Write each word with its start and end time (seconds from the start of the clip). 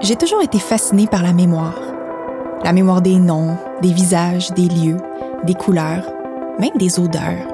J'ai 0.00 0.14
toujours 0.14 0.42
été 0.42 0.60
fascinée 0.60 1.08
par 1.08 1.22
la 1.22 1.32
mémoire. 1.32 1.80
La 2.62 2.72
mémoire 2.72 3.02
des 3.02 3.16
noms, 3.16 3.56
des 3.82 3.92
visages, 3.92 4.52
des 4.52 4.68
lieux, 4.68 4.98
des 5.44 5.54
couleurs, 5.54 6.04
même 6.60 6.76
des 6.76 7.00
odeurs. 7.00 7.48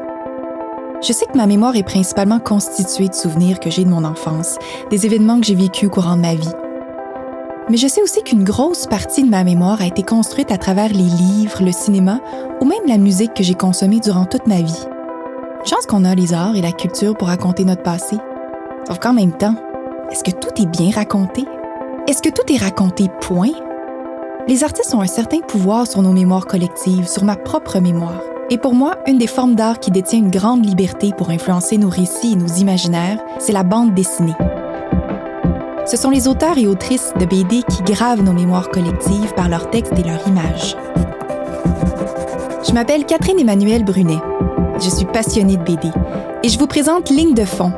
Je 1.02 1.12
sais 1.12 1.26
que 1.26 1.36
ma 1.36 1.46
mémoire 1.46 1.76
est 1.76 1.82
principalement 1.82 2.38
constituée 2.38 3.08
de 3.08 3.14
souvenirs 3.14 3.58
que 3.58 3.70
j'ai 3.70 3.84
de 3.84 3.90
mon 3.90 4.04
enfance, 4.04 4.58
des 4.90 5.06
événements 5.06 5.40
que 5.40 5.46
j'ai 5.46 5.54
vécus 5.54 5.88
au 5.88 5.90
courant 5.90 6.16
de 6.16 6.20
ma 6.20 6.34
vie. 6.34 6.52
Mais 7.70 7.76
je 7.76 7.88
sais 7.88 8.02
aussi 8.02 8.22
qu'une 8.22 8.44
grosse 8.44 8.86
partie 8.86 9.24
de 9.24 9.30
ma 9.30 9.44
mémoire 9.44 9.80
a 9.80 9.86
été 9.86 10.02
construite 10.02 10.52
à 10.52 10.58
travers 10.58 10.90
les 10.90 10.98
livres, 10.98 11.62
le 11.62 11.72
cinéma 11.72 12.20
ou 12.60 12.66
même 12.66 12.86
la 12.86 12.98
musique 12.98 13.34
que 13.34 13.42
j'ai 13.42 13.54
consommée 13.54 14.00
durant 14.00 14.26
toute 14.26 14.46
ma 14.46 14.60
vie. 14.60 14.86
Qu'on 15.92 16.06
a 16.06 16.14
les 16.14 16.32
arts 16.32 16.56
et 16.56 16.62
la 16.62 16.72
culture 16.72 17.14
pour 17.14 17.28
raconter 17.28 17.66
notre 17.66 17.82
passé. 17.82 18.16
Sauf 18.88 18.98
qu'en 18.98 19.12
même 19.12 19.36
temps, 19.36 19.54
est-ce 20.10 20.24
que 20.24 20.30
tout 20.30 20.48
est 20.56 20.64
bien 20.64 20.90
raconté? 20.90 21.44
Est-ce 22.08 22.22
que 22.22 22.30
tout 22.30 22.50
est 22.50 22.56
raconté 22.56 23.10
point? 23.20 23.50
Les 24.48 24.64
artistes 24.64 24.94
ont 24.94 25.02
un 25.02 25.06
certain 25.06 25.40
pouvoir 25.40 25.86
sur 25.86 26.00
nos 26.00 26.14
mémoires 26.14 26.46
collectives, 26.46 27.06
sur 27.06 27.24
ma 27.24 27.36
propre 27.36 27.78
mémoire. 27.78 28.22
Et 28.48 28.56
pour 28.56 28.74
moi, 28.74 28.94
une 29.06 29.18
des 29.18 29.26
formes 29.26 29.54
d'art 29.54 29.80
qui 29.80 29.90
détient 29.90 30.20
une 30.20 30.30
grande 30.30 30.64
liberté 30.64 31.12
pour 31.14 31.28
influencer 31.28 31.76
nos 31.76 31.90
récits 31.90 32.32
et 32.32 32.36
nos 32.36 32.54
imaginaires, 32.54 33.22
c'est 33.38 33.52
la 33.52 33.62
bande 33.62 33.92
dessinée. 33.92 34.32
Ce 35.84 35.98
sont 35.98 36.08
les 36.08 36.26
auteurs 36.26 36.56
et 36.56 36.66
autrices 36.66 37.12
de 37.20 37.26
BD 37.26 37.64
qui 37.64 37.82
gravent 37.82 38.22
nos 38.22 38.32
mémoires 38.32 38.70
collectives 38.70 39.34
par 39.34 39.50
leurs 39.50 39.68
textes 39.68 39.98
et 39.98 40.04
leurs 40.04 40.26
images. 40.26 40.74
Je 42.66 42.72
m'appelle 42.72 43.04
Catherine 43.04 43.38
Emmanuelle 43.38 43.84
Brunet. 43.84 44.20
Je 44.84 44.90
suis 44.90 45.04
passionnée 45.04 45.56
de 45.56 45.62
BD 45.62 45.90
et 46.42 46.48
je 46.48 46.58
vous 46.58 46.66
présente 46.66 47.08
Ligne 47.08 47.34
de 47.34 47.44
fond, 47.44 47.72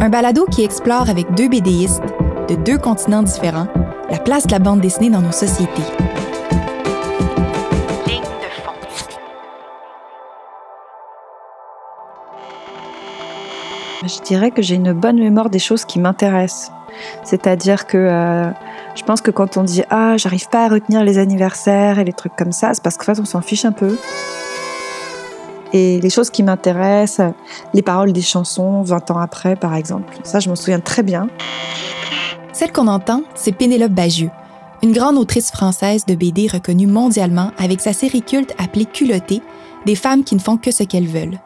un 0.00 0.08
balado 0.08 0.44
qui 0.46 0.64
explore 0.64 1.08
avec 1.08 1.32
deux 1.34 1.48
BDistes 1.48 2.02
de 2.48 2.56
deux 2.56 2.78
continents 2.78 3.22
différents 3.22 3.68
la 4.10 4.18
place 4.18 4.44
de 4.44 4.50
la 4.50 4.58
bande 4.58 4.80
dessinée 4.80 5.08
dans 5.08 5.20
nos 5.20 5.30
sociétés. 5.30 5.82
Je 14.04 14.20
dirais 14.22 14.50
que 14.50 14.60
j'ai 14.60 14.74
une 14.74 14.92
bonne 14.92 15.20
mémoire 15.20 15.50
des 15.50 15.60
choses 15.60 15.84
qui 15.84 16.00
m'intéressent. 16.00 16.72
C'est-à-dire 17.22 17.86
que 17.86 17.98
euh, 17.98 18.50
je 18.96 19.04
pense 19.04 19.20
que 19.20 19.30
quand 19.30 19.56
on 19.58 19.62
dit 19.62 19.84
Ah, 19.90 20.16
j'arrive 20.16 20.48
pas 20.48 20.64
à 20.64 20.68
retenir 20.68 21.04
les 21.04 21.18
anniversaires 21.18 22.00
et 22.00 22.04
les 22.04 22.12
trucs 22.12 22.34
comme 22.34 22.50
ça, 22.50 22.74
c'est 22.74 22.82
parce 22.82 22.96
qu'en 22.96 23.14
fait, 23.14 23.20
on 23.20 23.26
s'en 23.26 23.42
fiche 23.42 23.64
un 23.64 23.72
peu. 23.72 23.96
Et 25.72 26.00
les 26.00 26.10
choses 26.10 26.30
qui 26.30 26.42
m'intéressent, 26.42 27.32
les 27.74 27.82
paroles 27.82 28.12
des 28.12 28.22
chansons 28.22 28.82
20 28.82 29.10
ans 29.10 29.18
après, 29.18 29.56
par 29.56 29.74
exemple, 29.74 30.14
ça, 30.22 30.40
je 30.40 30.48
m'en 30.48 30.56
souviens 30.56 30.80
très 30.80 31.02
bien. 31.02 31.28
Celle 32.52 32.72
qu'on 32.72 32.88
entend, 32.88 33.22
c'est 33.34 33.52
Pénélope 33.52 33.92
Bagieux, 33.92 34.30
une 34.82 34.92
grande 34.92 35.16
autrice 35.16 35.50
française 35.50 36.06
de 36.06 36.14
BD 36.14 36.48
reconnue 36.48 36.86
mondialement 36.86 37.52
avec 37.58 37.80
sa 37.80 37.92
série 37.92 38.22
culte 38.22 38.54
appelée 38.58 38.86
Culottée, 38.86 39.42
des 39.86 39.94
femmes 39.94 40.24
qui 40.24 40.34
ne 40.34 40.40
font 40.40 40.56
que 40.56 40.70
ce 40.70 40.82
qu'elles 40.82 41.06
veulent. 41.06 41.38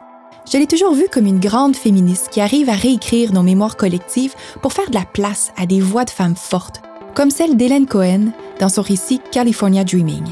Je 0.51 0.57
l'ai 0.57 0.67
toujours 0.67 0.93
vue 0.93 1.07
comme 1.11 1.25
une 1.25 1.39
grande 1.39 1.75
féministe 1.75 2.29
qui 2.29 2.41
arrive 2.41 2.69
à 2.69 2.73
réécrire 2.73 3.33
nos 3.33 3.43
mémoires 3.43 3.77
collectives 3.77 4.35
pour 4.61 4.73
faire 4.73 4.89
de 4.89 4.95
la 4.95 5.05
place 5.05 5.51
à 5.57 5.65
des 5.65 5.79
voix 5.79 6.05
de 6.05 6.09
femmes 6.09 6.35
fortes, 6.35 6.81
comme 7.13 7.31
celle 7.31 7.55
d'Hélène 7.55 7.85
Cohen 7.85 8.31
dans 8.59 8.69
son 8.69 8.81
récit 8.81 9.21
California 9.31 9.83
Dreaming. 9.83 10.23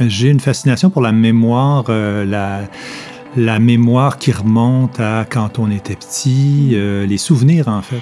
J'ai 0.00 0.28
une 0.28 0.38
fascination 0.38 0.90
pour 0.90 1.02
la 1.02 1.10
mémoire, 1.10 1.86
euh, 1.88 2.24
la, 3.36 3.58
mémoire 3.58 4.18
qui 4.18 4.30
remonte 4.30 5.00
à 5.00 5.26
quand 5.28 5.58
on 5.58 5.70
était 5.72 5.96
petit, 5.96 6.70
euh, 6.74 7.04
les 7.04 7.18
souvenirs 7.18 7.66
en 7.66 7.82
fait. 7.82 8.00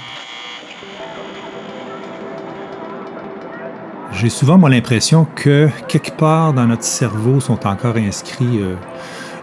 J'ai 4.13 4.29
souvent 4.29 4.59
moi 4.59 4.69
l'impression 4.69 5.27
que 5.35 5.69
quelque 5.89 6.11
part 6.11 6.53
dans 6.53 6.67
notre 6.67 6.85
cerveau 6.85 7.41
sont 7.41 7.67
encore 7.67 7.97
inscrits 7.97 8.61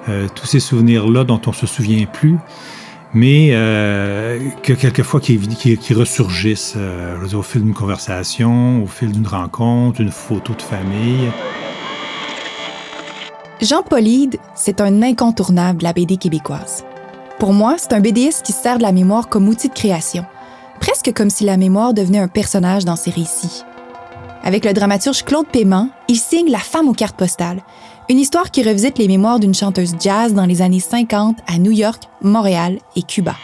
euh, 0.10 0.28
tous 0.36 0.46
ces 0.46 0.60
souvenirs-là 0.60 1.24
dont 1.24 1.42
on 1.48 1.54
se 1.54 1.66
souvient 1.66 2.06
plus, 2.06 2.38
mais 3.14 3.50
que 4.64 4.74
quelquefois 4.74 5.20
qui, 5.20 5.40
ressurgissent 5.94 6.78
au 7.34 7.42
fil 7.42 7.64
d'une 7.64 7.74
conversation, 7.74 8.84
au 8.84 8.88
fil 8.88 9.12
d'une 9.12 9.28
rencontre, 9.28 10.02
une 10.02 10.12
photo 10.12 10.54
de 10.54 10.62
famille. 10.62 11.30
Jean 13.64 13.82
Paulide, 13.82 14.40
c'est 14.56 14.82
un 14.82 15.02
incontournable 15.02 15.78
de 15.78 15.84
la 15.86 15.94
BD 15.94 16.18
québécoise. 16.18 16.84
Pour 17.40 17.54
moi, 17.54 17.76
c'est 17.78 17.94
un 17.94 18.02
BDiste 18.02 18.46
qui 18.46 18.52
sert 18.52 18.78
de 18.78 18.84
la 18.84 18.92
mémoire 18.92 19.30
comme 19.30 19.48
outil 19.48 19.70
de 19.70 19.74
création, 19.74 20.26
presque 20.82 21.14
comme 21.14 21.30
si 21.30 21.46
la 21.46 21.56
mémoire 21.56 21.94
devenait 21.94 22.20
un 22.20 22.28
personnage 22.28 22.84
dans 22.84 22.98
ses 22.98 23.12
récits. 23.12 23.64
Avec 24.44 24.66
le 24.66 24.74
dramaturge 24.74 25.24
Claude 25.24 25.48
Paiement, 25.48 25.88
il 26.10 26.18
signe 26.18 26.52
La 26.52 26.60
femme 26.60 26.90
aux 26.90 26.94
cartes 26.94 27.16
postales, 27.16 27.64
une 28.10 28.20
histoire 28.20 28.52
qui 28.52 28.64
revisite 28.64 28.98
les 28.98 29.08
mémoires 29.08 29.40
d'une 29.40 29.56
chanteuse 29.56 29.96
jazz 29.98 30.34
dans 30.34 30.46
les 30.46 30.62
années 30.62 30.82
50 30.82 31.38
à 31.48 31.58
New 31.58 31.72
York, 31.72 32.04
Montréal 32.22 32.80
et 32.98 33.04
Cuba. 33.04 33.36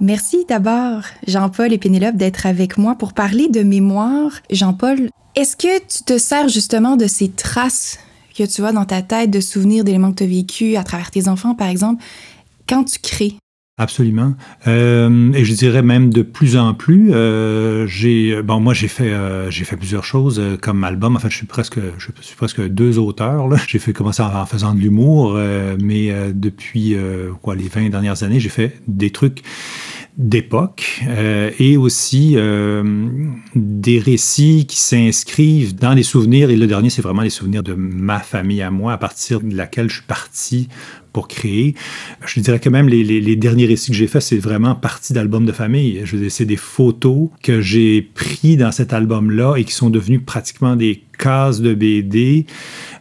Merci 0.00 0.44
d'abord, 0.48 1.02
Jean-Paul 1.26 1.72
et 1.72 1.78
Pénélope, 1.78 2.14
d'être 2.14 2.46
avec 2.46 2.78
moi 2.78 2.94
pour 2.94 3.14
parler 3.14 3.48
de 3.48 3.64
mémoire. 3.64 4.30
Jean-Paul, 4.48 5.10
est-ce 5.34 5.56
que 5.56 5.78
tu 5.80 6.04
te 6.04 6.18
sers 6.18 6.48
justement 6.48 6.96
de 6.96 7.08
ces 7.08 7.30
traces 7.30 7.98
que 8.36 8.44
tu 8.44 8.60
vois 8.60 8.70
dans 8.70 8.84
ta 8.84 9.02
tête, 9.02 9.30
de 9.30 9.40
souvenirs 9.40 9.82
d'éléments 9.82 10.12
que 10.12 10.18
tu 10.18 10.24
as 10.24 10.28
vécus 10.28 10.76
à 10.76 10.84
travers 10.84 11.10
tes 11.10 11.26
enfants, 11.26 11.56
par 11.56 11.66
exemple, 11.66 12.04
quand 12.68 12.84
tu 12.84 13.00
crées? 13.00 13.34
Absolument. 13.80 14.34
Euh, 14.66 15.32
et 15.34 15.44
je 15.44 15.54
dirais 15.54 15.82
même 15.82 16.12
de 16.12 16.22
plus 16.22 16.56
en 16.56 16.74
plus. 16.74 17.12
Euh, 17.12 17.86
j'ai 17.86 18.42
bon, 18.42 18.58
moi 18.58 18.74
j'ai 18.74 18.88
fait 18.88 19.12
euh, 19.12 19.52
j'ai 19.52 19.64
fait 19.64 19.76
plusieurs 19.76 20.04
choses 20.04 20.42
comme 20.60 20.82
album. 20.82 21.14
En 21.14 21.20
fait, 21.20 21.30
je 21.30 21.36
suis 21.36 21.46
presque 21.46 21.78
je 21.96 22.08
suis 22.20 22.36
presque 22.36 22.60
deux 22.60 22.98
auteurs. 22.98 23.48
J'ai 23.68 23.78
fait 23.78 23.92
commencer 23.92 24.22
en, 24.22 24.46
faisant 24.46 24.74
de 24.74 24.80
l'humour, 24.80 25.38
mais 25.80 26.12
depuis 26.34 26.96
quoi 27.40 27.54
les 27.54 27.68
20 27.68 27.90
dernières 27.90 28.22
années, 28.24 28.40
j'ai 28.40 28.48
fait 28.48 28.80
des 28.88 29.10
trucs 29.10 29.42
d'époque 30.16 31.04
et 31.58 31.76
aussi 31.76 32.36
des 33.54 33.98
récits 34.00 34.66
qui 34.66 34.80
s'inscrivent 34.80 35.76
dans 35.76 35.94
les 35.94 36.02
souvenirs. 36.02 36.50
Et 36.50 36.56
le 36.56 36.66
dernier, 36.66 36.90
c'est 36.90 37.02
vraiment 37.02 37.22
les 37.22 37.30
souvenirs 37.30 37.62
de 37.62 37.74
ma 37.74 38.18
famille 38.18 38.62
à 38.62 38.70
moi, 38.70 38.92
à 38.92 38.98
partir 38.98 39.40
de 39.40 39.54
laquelle 39.54 39.88
je 39.88 39.96
suis 39.96 40.06
parti 40.06 40.68
pour 41.18 41.26
créer. 41.26 41.74
Je 42.24 42.38
dirais 42.38 42.60
que 42.60 42.68
même 42.68 42.88
les, 42.88 43.34
derniers 43.34 43.66
récits 43.66 43.90
que 43.90 43.96
j'ai 43.96 44.06
faits, 44.06 44.22
c'est 44.22 44.38
vraiment 44.38 44.76
partie 44.76 45.12
d'albums 45.12 45.46
de 45.46 45.50
famille. 45.50 46.02
Je 46.04 46.28
c'est 46.28 46.44
des 46.44 46.56
photos 46.56 47.30
que 47.42 47.60
j'ai 47.60 48.02
pris 48.02 48.56
dans 48.56 48.70
cet 48.70 48.92
album-là 48.92 49.56
et 49.56 49.64
qui 49.64 49.72
sont 49.72 49.90
devenues 49.90 50.20
pratiquement 50.20 50.76
des 50.76 51.02
cases 51.18 51.60
de 51.60 51.74
BD 51.74 52.46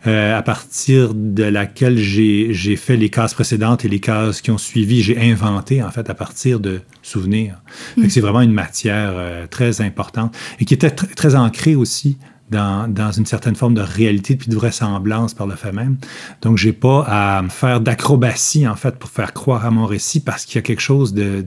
euh, 0.08 0.36
à 0.36 0.42
partir 0.42 1.14
de 1.14 1.44
laquelle 1.44 2.00
j'ai 2.00 2.76
fait 2.76 2.98
les 2.98 3.10
cases 3.10 3.36
précédentes 3.36 3.86
et 3.86 3.88
les 3.88 4.00
cases 4.00 4.42
qui 4.42 4.50
ont 4.50 4.58
suivi. 4.58 5.04
J'ai 5.04 5.20
inventé, 5.20 5.84
en 5.84 5.92
fait, 5.92 6.10
à 6.10 6.16
partir 6.16 6.60
de 6.60 6.82
souvenirs. 7.04 7.62
Mm. 7.98 8.10
C'est 8.10 8.22
vraiment 8.22 8.42
une 8.42 8.52
matière 8.52 9.14
euh, 9.14 9.46
très 9.46 9.82
importante 9.82 10.36
et 10.60 10.66
qui 10.66 10.74
était 10.74 10.90
très 10.90 11.36
ancrée 11.36 11.76
aussi 11.76 12.18
dans, 12.50 13.12
une 13.12 13.26
certaine 13.26 13.56
forme 13.56 13.74
de 13.74 13.82
réalité 13.82 14.36
puis 14.36 14.50
de 14.50 14.56
vraisemblance 14.56 15.34
par 15.34 15.48
le 15.48 15.56
fait 15.56 15.72
même. 15.72 15.98
Donc, 16.42 16.58
j'ai 16.58 16.74
pas 16.74 17.06
à 17.08 17.44
faire 17.50 17.82
d'acrobatie, 17.82 18.68
en 18.68 18.76
fait, 18.76 18.96
pour 18.98 19.10
faire 19.10 19.34
croire 19.34 19.66
à 19.66 19.72
mon 19.72 19.86
récit 19.86 20.20
parce 20.20 20.46
qu'il 20.46 20.56
y 20.56 20.60
a 20.60 20.62
quelque 20.62 20.82
chose 20.82 21.14
de, 21.14 21.44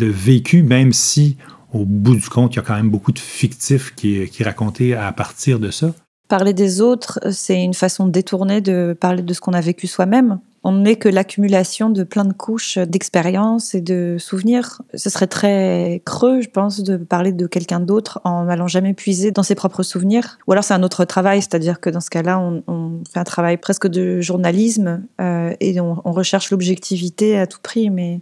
vécu, 0.00 0.62
même 0.62 0.92
si, 0.92 1.36
au 1.72 1.84
bout 1.84 2.16
du 2.16 2.28
compte, 2.28 2.54
il 2.54 2.56
y 2.56 2.60
a 2.60 2.62
quand 2.62 2.76
même 2.76 2.90
beaucoup 2.90 3.12
de 3.12 3.18
fictifs 3.18 3.94
qui, 3.94 4.28
qui 4.28 4.42
est 4.42 4.46
raconté 4.46 4.94
à 4.94 5.12
partir 5.12 5.58
de 5.58 5.70
ça. 5.70 5.92
Parler 6.28 6.54
des 6.54 6.80
autres, 6.80 7.20
c'est 7.30 7.62
une 7.62 7.74
façon 7.74 8.08
détournée 8.08 8.60
de 8.60 8.96
parler 8.98 9.22
de 9.22 9.32
ce 9.32 9.40
qu'on 9.40 9.52
a 9.52 9.60
vécu 9.60 9.86
soi-même 9.86 10.40
on 10.66 10.72
n'est 10.72 10.96
que 10.96 11.08
l'accumulation 11.08 11.90
de 11.90 12.02
plein 12.02 12.24
de 12.24 12.32
couches 12.32 12.76
d'expériences 12.76 13.76
et 13.76 13.80
de 13.80 14.16
souvenirs. 14.18 14.82
Ce 14.94 15.08
serait 15.10 15.28
très 15.28 16.02
creux, 16.04 16.40
je 16.42 16.48
pense, 16.48 16.82
de 16.82 16.96
parler 16.96 17.30
de 17.30 17.46
quelqu'un 17.46 17.78
d'autre 17.78 18.20
en 18.24 18.46
n'allant 18.46 18.66
jamais 18.66 18.92
puiser 18.92 19.30
dans 19.30 19.44
ses 19.44 19.54
propres 19.54 19.84
souvenirs. 19.84 20.38
Ou 20.48 20.52
alors 20.52 20.64
c'est 20.64 20.74
un 20.74 20.82
autre 20.82 21.04
travail, 21.04 21.40
c'est-à-dire 21.40 21.78
que 21.78 21.88
dans 21.88 22.00
ce 22.00 22.10
cas-là, 22.10 22.40
on, 22.40 23.00
fait 23.08 23.20
un 23.20 23.24
travail 23.24 23.58
presque 23.58 23.86
de 23.86 24.20
journalisme 24.20 25.04
euh, 25.20 25.54
et 25.60 25.80
on, 25.80 25.94
recherche 26.06 26.50
l'objectivité 26.50 27.38
à 27.38 27.46
tout 27.46 27.60
prix. 27.62 27.88
Mais 27.88 28.20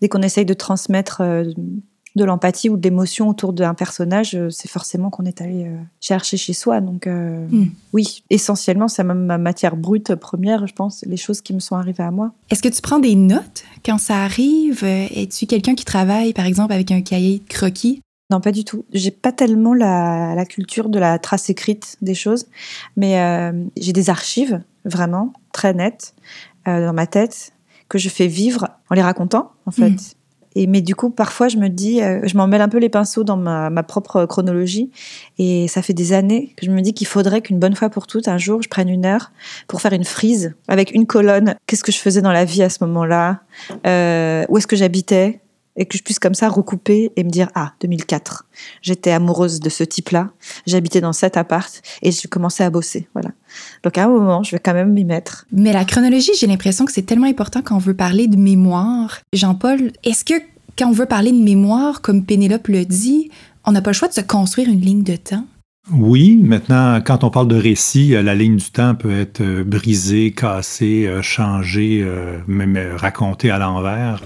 dès 0.00 0.08
qu'on 0.08 0.22
essaye 0.22 0.46
de 0.46 0.54
transmettre 0.54 1.20
euh, 1.20 1.44
de 2.16 2.24
l'empathie 2.24 2.68
ou 2.68 2.76
de 2.76 2.82
l'émotion 2.82 3.28
autour 3.28 3.52
d'un 3.52 3.74
personnage, 3.74 4.34
euh, 4.34 4.50
c'est 4.50 4.70
forcément 4.70 5.10
qu'on 5.10 5.24
est 5.24 5.40
allé 5.40 5.64
euh, 5.64 5.76
chercher 6.00 6.36
chez 6.36 6.52
soi. 6.52 6.80
Donc 6.80 7.06
euh, 7.06 7.46
hmm. 7.48 7.68
oui, 7.92 8.22
essentiellement, 8.30 8.88
c'est 8.88 9.04
même 9.04 9.24
ma 9.24 9.38
matière 9.38 9.76
brute 9.76 10.14
première, 10.14 10.66
je 10.66 10.74
pense, 10.74 11.04
les 11.06 11.16
choses 11.16 11.40
qui 11.40 11.54
me 11.54 11.60
sont 11.60 11.76
arrivées 11.76 12.04
à 12.04 12.10
moi. 12.10 12.32
Est-ce 12.50 12.62
que 12.62 12.68
tu 12.68 12.80
prends 12.82 12.98
des 12.98 13.14
notes 13.14 13.64
quand 13.84 13.98
ça 13.98 14.22
arrive? 14.22 14.84
Es-tu 14.84 15.46
quelqu'un 15.46 15.74
qui 15.74 15.84
travaille, 15.84 16.32
par 16.32 16.46
exemple, 16.46 16.72
avec 16.72 16.90
un 16.90 17.02
cahier 17.02 17.38
de 17.38 17.48
croquis? 17.48 18.02
Non, 18.30 18.40
pas 18.40 18.52
du 18.52 18.64
tout. 18.64 18.84
J'ai 18.92 19.10
pas 19.10 19.32
tellement 19.32 19.72
la, 19.72 20.44
culture 20.44 20.90
de 20.90 20.98
la 20.98 21.18
trace 21.18 21.48
écrite 21.48 21.96
des 22.02 22.14
choses, 22.14 22.46
mais 22.94 23.50
j'ai 23.78 23.94
des 23.94 24.10
archives 24.10 24.60
vraiment 24.84 25.32
très 25.52 25.72
nettes 25.72 26.14
dans 26.66 26.92
ma 26.92 27.06
tête 27.06 27.52
que 27.88 27.96
je 27.96 28.10
fais 28.10 28.26
vivre 28.26 28.68
en 28.90 28.94
les 28.94 29.02
racontant, 29.02 29.52
en 29.64 29.70
fait. 29.70 29.90
Mm. 29.90 30.17
Et, 30.58 30.66
mais 30.66 30.80
du 30.80 30.96
coup, 30.96 31.10
parfois, 31.10 31.46
je 31.46 31.56
me 31.56 31.68
dis, 31.68 32.02
euh, 32.02 32.18
je 32.24 32.36
m'en 32.36 32.48
mêle 32.48 32.60
un 32.62 32.68
peu 32.68 32.78
les 32.78 32.88
pinceaux 32.88 33.22
dans 33.22 33.36
ma, 33.36 33.70
propre 33.84 34.26
chronologie. 34.26 34.90
Et 35.38 35.68
ça 35.68 35.82
fait 35.82 35.92
des 35.92 36.12
années 36.12 36.52
que 36.56 36.66
je 36.66 36.72
me 36.72 36.80
dis 36.80 36.94
qu'il 36.94 37.06
faudrait 37.06 37.42
qu'une 37.42 37.60
bonne 37.60 37.76
fois 37.76 37.90
pour 37.90 38.08
toutes, 38.08 38.26
un 38.26 38.38
jour, 38.38 38.60
je 38.60 38.68
prenne 38.68 38.88
une 38.88 39.06
heure 39.06 39.30
pour 39.68 39.80
faire 39.80 39.92
une 39.92 40.04
frise 40.04 40.56
avec 40.66 40.90
une 40.90 41.06
colonne. 41.06 41.54
Qu'est-ce 41.66 41.84
que 41.84 41.92
je 41.92 41.98
faisais 41.98 42.22
dans 42.22 42.32
la 42.32 42.44
vie 42.44 42.64
à 42.64 42.70
ce 42.70 42.82
moment-là? 42.84 43.42
Euh, 43.86 44.44
Où 44.48 44.58
est-ce 44.58 44.66
que 44.66 44.74
j'habitais? 44.74 45.40
Et 45.78 45.86
que 45.86 45.96
je 45.96 46.02
puisse 46.02 46.18
comme 46.18 46.34
ça 46.34 46.48
recouper 46.48 47.12
et 47.16 47.24
me 47.24 47.30
dire 47.30 47.48
ah 47.54 47.72
2004 47.80 48.44
j'étais 48.82 49.12
amoureuse 49.12 49.60
de 49.60 49.70
ce 49.70 49.84
type-là 49.84 50.30
j'habitais 50.66 51.00
dans 51.00 51.14
cet 51.14 51.36
appart 51.36 51.80
et 52.02 52.12
je 52.12 52.28
commençais 52.28 52.64
à 52.64 52.70
bosser 52.70 53.08
voilà. 53.14 53.30
Donc 53.82 53.96
à 53.96 54.04
un 54.04 54.08
moment 54.08 54.42
je 54.42 54.50
vais 54.50 54.58
quand 54.58 54.74
même 54.74 54.92
m'y 54.92 55.04
mettre. 55.04 55.46
Mais 55.52 55.72
la 55.72 55.84
chronologie 55.84 56.32
j'ai 56.38 56.46
l'impression 56.46 56.84
que 56.84 56.92
c'est 56.92 57.02
tellement 57.02 57.26
important 57.26 57.62
quand 57.62 57.76
on 57.76 57.80
veut 57.80 57.94
parler 57.94 58.26
de 58.26 58.36
mémoire. 58.36 59.20
Jean-Paul 59.32 59.92
est-ce 60.04 60.24
que 60.24 60.34
quand 60.76 60.88
on 60.88 60.92
veut 60.92 61.06
parler 61.06 61.32
de 61.32 61.42
mémoire 61.42 62.02
comme 62.02 62.24
Pénélope 62.24 62.68
le 62.68 62.84
dit 62.84 63.30
on 63.64 63.72
n'a 63.72 63.82
pas 63.82 63.90
le 63.90 63.94
choix 63.94 64.08
de 64.08 64.14
se 64.14 64.20
construire 64.20 64.68
une 64.68 64.80
ligne 64.80 65.02
de 65.02 65.16
temps? 65.16 65.44
Oui, 65.92 66.38
maintenant, 66.42 67.00
quand 67.04 67.24
on 67.24 67.30
parle 67.30 67.48
de 67.48 67.56
récit, 67.56 68.10
la 68.10 68.34
ligne 68.34 68.56
du 68.56 68.70
temps 68.70 68.94
peut 68.94 69.20
être 69.20 69.42
brisée, 69.62 70.32
cassée, 70.32 71.10
changée, 71.22 72.06
même 72.46 72.78
racontée 72.96 73.50
à 73.50 73.58
l'envers. 73.58 74.20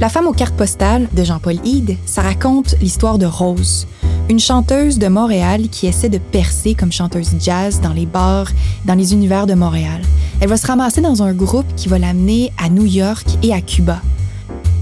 La 0.00 0.08
femme 0.08 0.26
aux 0.26 0.32
cartes 0.32 0.56
postales 0.56 1.08
de 1.12 1.22
Jean-Paul 1.22 1.56
Hyde, 1.64 1.96
ça 2.04 2.22
raconte 2.22 2.74
l'histoire 2.80 3.16
de 3.16 3.26
Rose, 3.26 3.86
une 4.28 4.40
chanteuse 4.40 4.98
de 4.98 5.06
Montréal 5.06 5.68
qui 5.70 5.86
essaie 5.86 6.08
de 6.08 6.18
percer 6.18 6.74
comme 6.74 6.90
chanteuse 6.90 7.30
jazz 7.38 7.80
dans 7.80 7.92
les 7.92 8.06
bars, 8.06 8.50
dans 8.86 8.94
les 8.94 9.12
univers 9.12 9.46
de 9.46 9.54
Montréal. 9.54 10.02
Elle 10.40 10.48
va 10.48 10.56
se 10.56 10.66
ramasser 10.66 11.00
dans 11.00 11.22
un 11.22 11.32
groupe 11.32 11.66
qui 11.76 11.88
va 11.88 11.98
l'amener 11.98 12.52
à 12.58 12.68
New 12.68 12.86
York 12.86 13.26
et 13.42 13.52
à 13.52 13.60
Cuba. 13.60 14.00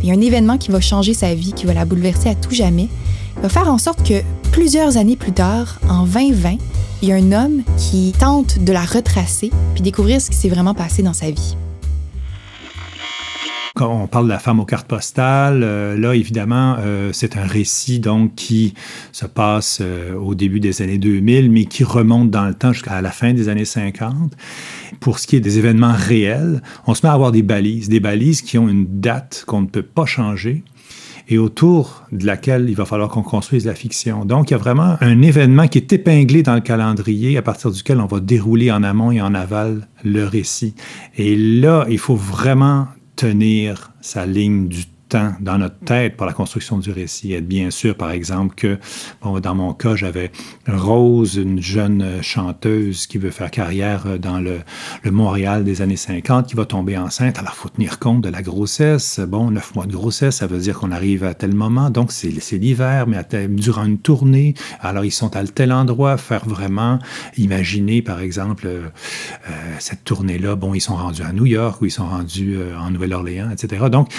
Il 0.03 0.09
y 0.09 0.13
a 0.13 0.15
un 0.15 0.21
événement 0.21 0.59
qui 0.59 0.71
va 0.71 0.81
changer 0.81 1.13
sa 1.15 1.35
vie, 1.35 1.53
qui 1.53 1.67
va 1.67 1.75
la 1.75 1.85
bouleverser 1.85 2.31
à 2.31 2.35
tout 2.35 2.55
jamais, 2.55 2.89
va 3.41 3.49
faire 3.49 3.69
en 3.69 3.79
sorte 3.79 4.07
que 4.07 4.23
plusieurs 4.51 4.97
années 4.97 5.17
plus 5.17 5.33
tard, 5.33 5.79
en 5.89 6.05
2020, 6.05 6.57
il 7.03 7.09
y 7.09 7.13
a 7.13 7.17
un 7.17 7.33
homme 7.33 7.63
qui 7.77 8.13
tente 8.19 8.59
de 8.59 8.73
la 8.73 8.85
retracer 8.85 9.51
puis 9.75 9.83
découvrir 9.83 10.21
ce 10.21 10.31
qui 10.31 10.37
s'est 10.37 10.49
vraiment 10.49 10.75
passé 10.75 11.03
dans 11.03 11.13
sa 11.13 11.31
vie. 11.31 11.57
Quand 13.75 14.03
on 14.03 14.07
parle 14.07 14.27
de 14.27 14.31
la 14.31 14.39
femme 14.39 14.61
aux 14.61 14.67
cartes 14.67 14.87
postales, 14.87 15.63
euh, 15.65 15.97
là, 15.97 16.15
évidemment, 16.15 16.77
euh, 16.79 17.11
c'est 17.15 17.39
un 17.39 17.47
récit 17.47 18.01
donc 18.01 18.35
qui 18.35 18.75
se 19.13 19.25
passe 19.25 19.79
euh, 19.81 20.15
au 20.15 20.35
début 20.35 20.61
des 20.61 20.83
années 20.83 20.99
2000, 20.99 21.51
mais 21.51 21.65
qui 21.65 21.83
remonte 21.83 22.31
dans 22.31 22.45
le 22.45 22.53
temps 22.53 22.75
jusqu'à 22.75 23.01
la 23.01 23.11
fin 23.11 23.33
des 23.33 23.49
années 23.49 23.65
50. 23.65 24.35
Pour 25.01 25.19
ce 25.19 25.27
qui 25.27 25.37
est 25.37 25.41
des 25.41 25.59
événements 25.59 25.95
réels, 25.97 26.63
on 26.87 26.95
se 26.95 27.05
met 27.05 27.09
à 27.09 27.15
avoir 27.15 27.33
des 27.33 27.43
balises, 27.43 27.89
des 27.89 27.99
balises 27.99 28.43
qui 28.43 28.59
ont 28.59 28.69
une 28.69 29.01
date 29.01 29.45
qu'on 29.47 29.63
ne 29.63 29.67
peut 29.67 29.83
pas 29.83 30.05
changer 30.05 30.63
et 31.29 31.39
autour 31.39 32.05
de 32.13 32.27
laquelle 32.27 32.69
il 32.69 32.75
va 32.75 32.85
falloir 32.85 33.09
qu'on 33.09 33.23
construise 33.23 33.67
la 33.67 33.75
fiction. 33.75 34.25
Donc, 34.25 34.51
il 34.51 34.53
y 34.53 34.55
a 34.55 34.59
vraiment 34.59 34.97
un 35.01 35.23
événement 35.23 35.69
qui 35.69 35.79
est 35.79 35.93
épinglé 35.93 36.43
dans 36.43 36.55
le 36.55 36.61
calendrier 36.61 37.37
à 37.37 37.43
partir 37.43 37.71
duquel 37.71 38.01
on 38.01 38.07
va 38.07 38.21
dérouler 38.21 38.71
en 38.71 38.83
amont 38.83 39.13
et 39.13 39.21
en 39.21 39.35
aval 39.35 39.89
le 40.05 40.27
récit. 40.27 40.75
Et 41.17 41.37
là, 41.37 41.87
il 41.89 41.99
faut 41.99 42.17
vraiment 42.17 42.89
tenir 43.17 43.93
sa 44.01 44.27
ligne 44.27 44.69
du 44.69 44.85
dans 45.41 45.59
notre 45.59 45.79
tête 45.81 46.17
pour 46.17 46.27
la 46.27 46.33
construction 46.33 46.79
du 46.79 46.91
récit. 46.91 47.33
Être 47.33 47.47
bien 47.47 47.71
sûr, 47.71 47.97
par 47.97 48.11
exemple, 48.11 48.55
que 48.55 48.79
bon, 49.23 49.39
dans 49.41 49.55
mon 49.55 49.73
cas, 49.75 49.97
j'avais 49.97 50.31
Rose, 50.67 51.37
une 51.37 51.61
jeune 51.61 52.23
chanteuse 52.23 53.07
qui 53.07 53.19
veut 53.19 53.31
faire 53.31 53.51
carrière 53.51 54.19
dans 54.19 54.41
le, 54.41 54.61
le, 55.03 55.11
Montréal 55.11 55.65
des 55.65 55.83
années 55.83 55.97
50, 55.97 56.47
qui 56.47 56.55
va 56.55 56.65
tomber 56.65 56.97
enceinte. 56.97 57.39
Alors, 57.39 57.53
il 57.57 57.61
faut 57.61 57.69
tenir 57.69 57.99
compte 57.99 58.23
de 58.23 58.29
la 58.29 58.43
grossesse. 58.43 59.21
Bon, 59.21 59.51
neuf 59.51 59.75
mois 59.75 59.87
de 59.87 59.93
grossesse, 59.93 60.37
ça 60.37 60.47
veut 60.47 60.59
dire 60.59 60.79
qu'on 60.79 60.91
arrive 60.91 61.25
à 61.25 61.35
tel 61.35 61.55
moment. 61.55 61.91
Donc, 61.91 62.13
c'est 62.13 62.31
l'hiver, 62.59 63.07
mais 63.07 63.23
durant 63.49 63.85
une 63.85 63.99
tournée. 63.99 64.55
Alors, 64.81 65.05
ils 65.05 65.11
sont 65.11 65.37
à 65.37 65.45
tel 65.45 65.73
endroit, 65.73 66.17
faire 66.17 66.47
vraiment 66.49 66.99
imaginer, 67.37 68.03
par 68.03 68.21
exemple, 68.21 68.67
euh, 68.67 68.89
cette 69.79 70.05
tournée-là. 70.05 70.57
Bon, 70.57 70.75
ils 70.75 70.81
sont 70.81 70.97
rendus 70.97 71.23
à 71.23 71.33
New 71.33 71.47
York 71.47 71.81
ou 71.81 71.87
ils 71.87 71.91
sont 71.91 72.07
rendus 72.07 72.57
euh, 72.57 72.79
en 72.79 72.91
Nouvelle-Orléans, 72.91 73.51
etc. 73.51 73.87
Donc, 73.91 74.13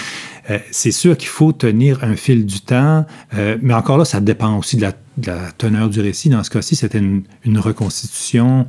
euh, 0.50 0.58
c'est 0.84 0.90
sûr 0.90 1.16
qu'il 1.16 1.30
faut 1.30 1.52
tenir 1.52 2.04
un 2.04 2.14
fil 2.14 2.44
du 2.44 2.60
temps, 2.60 3.06
euh, 3.32 3.56
mais 3.62 3.72
encore 3.72 3.96
là, 3.96 4.04
ça 4.04 4.20
dépend 4.20 4.58
aussi 4.58 4.76
de 4.76 4.82
la 4.82 4.92
de 5.16 5.28
la 5.28 5.52
teneur 5.56 5.88
du 5.88 6.00
récit. 6.00 6.28
Dans 6.28 6.42
ce 6.42 6.50
cas-ci, 6.50 6.76
c'était 6.76 6.98
une, 6.98 7.24
reconstitution 7.58 8.66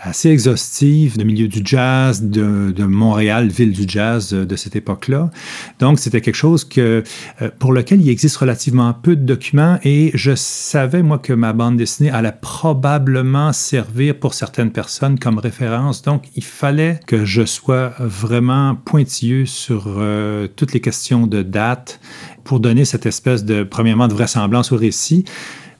assez 0.00 0.28
exhaustive 0.28 1.16
de 1.16 1.24
milieu 1.24 1.48
du 1.48 1.62
jazz, 1.64 2.22
de, 2.22 2.70
de 2.70 2.84
Montréal, 2.84 3.48
ville 3.48 3.72
du 3.72 3.84
jazz 3.88 4.30
de 4.30 4.56
cette 4.56 4.76
époque-là. 4.76 5.30
Donc, 5.78 5.98
c'était 5.98 6.20
quelque 6.20 6.34
chose 6.36 6.64
que, 6.64 7.02
euh, 7.40 7.50
pour 7.58 7.72
lequel 7.72 8.02
il 8.02 8.10
existe 8.10 8.36
relativement 8.36 8.92
peu 8.92 9.16
de 9.16 9.24
documents 9.24 9.78
et 9.84 10.10
je 10.14 10.34
savais, 10.34 11.02
moi, 11.02 11.18
que 11.18 11.32
ma 11.32 11.52
bande 11.52 11.76
dessinée 11.76 12.10
allait 12.10 12.36
probablement 12.40 13.52
servir 13.52 14.18
pour 14.18 14.34
certaines 14.34 14.70
personnes 14.70 15.18
comme 15.18 15.38
référence. 15.38 16.02
Donc, 16.02 16.24
il 16.36 16.44
fallait 16.44 17.00
que 17.06 17.24
je 17.24 17.44
sois 17.44 17.94
vraiment 17.98 18.74
pointilleux 18.74 19.46
sur 19.46 19.86
euh, 19.86 20.46
toutes 20.46 20.72
les 20.72 20.80
questions 20.80 21.26
de 21.26 21.42
date 21.42 22.00
pour 22.44 22.60
donner 22.60 22.84
cette 22.84 23.06
espèce 23.06 23.44
de, 23.44 23.64
premièrement, 23.64 24.08
de 24.08 24.14
vraisemblance 24.14 24.72
au 24.72 24.76
récit 24.76 25.24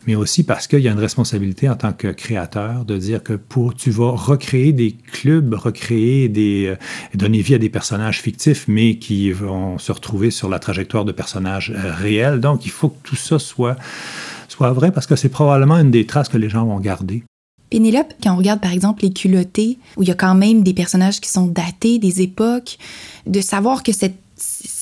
mais 0.06 0.14
aussi 0.14 0.44
parce 0.44 0.66
qu'il 0.66 0.80
y 0.80 0.88
a 0.88 0.92
une 0.92 0.98
responsabilité 0.98 1.68
en 1.68 1.76
tant 1.76 1.92
que 1.92 2.08
créateur 2.08 2.84
de 2.84 2.96
dire 2.96 3.22
que 3.22 3.32
pour 3.32 3.74
tu 3.74 3.90
vas 3.90 4.10
recréer 4.10 4.72
des 4.72 4.92
clubs, 4.92 5.54
recréer 5.54 6.28
des 6.28 6.66
euh, 6.66 6.76
donner 7.14 7.40
vie 7.40 7.54
à 7.54 7.58
des 7.58 7.70
personnages 7.70 8.20
fictifs, 8.20 8.66
mais 8.68 8.98
qui 8.98 9.32
vont 9.32 9.78
se 9.78 9.92
retrouver 9.92 10.30
sur 10.30 10.48
la 10.48 10.58
trajectoire 10.58 11.04
de 11.04 11.12
personnages 11.12 11.72
euh, 11.74 11.92
réels. 11.94 12.40
Donc, 12.40 12.66
il 12.66 12.70
faut 12.70 12.88
que 12.88 13.02
tout 13.02 13.16
ça 13.16 13.38
soit 13.38 13.76
soit 14.48 14.72
vrai 14.72 14.92
parce 14.92 15.06
que 15.06 15.16
c'est 15.16 15.28
probablement 15.28 15.76
une 15.76 15.90
des 15.90 16.06
traces 16.06 16.28
que 16.28 16.38
les 16.38 16.48
gens 16.48 16.64
vont 16.64 16.80
garder. 16.80 17.24
Pénélope, 17.68 18.12
quand 18.22 18.32
on 18.32 18.36
regarde 18.36 18.60
par 18.60 18.72
exemple 18.72 19.02
les 19.02 19.12
culottés, 19.12 19.78
où 19.96 20.02
il 20.02 20.08
y 20.08 20.12
a 20.12 20.14
quand 20.14 20.34
même 20.34 20.62
des 20.62 20.72
personnages 20.72 21.20
qui 21.20 21.28
sont 21.28 21.46
datés, 21.46 21.98
des 21.98 22.22
époques, 22.22 22.78
de 23.26 23.40
savoir 23.40 23.82
que 23.82 23.92
cette 23.92 24.14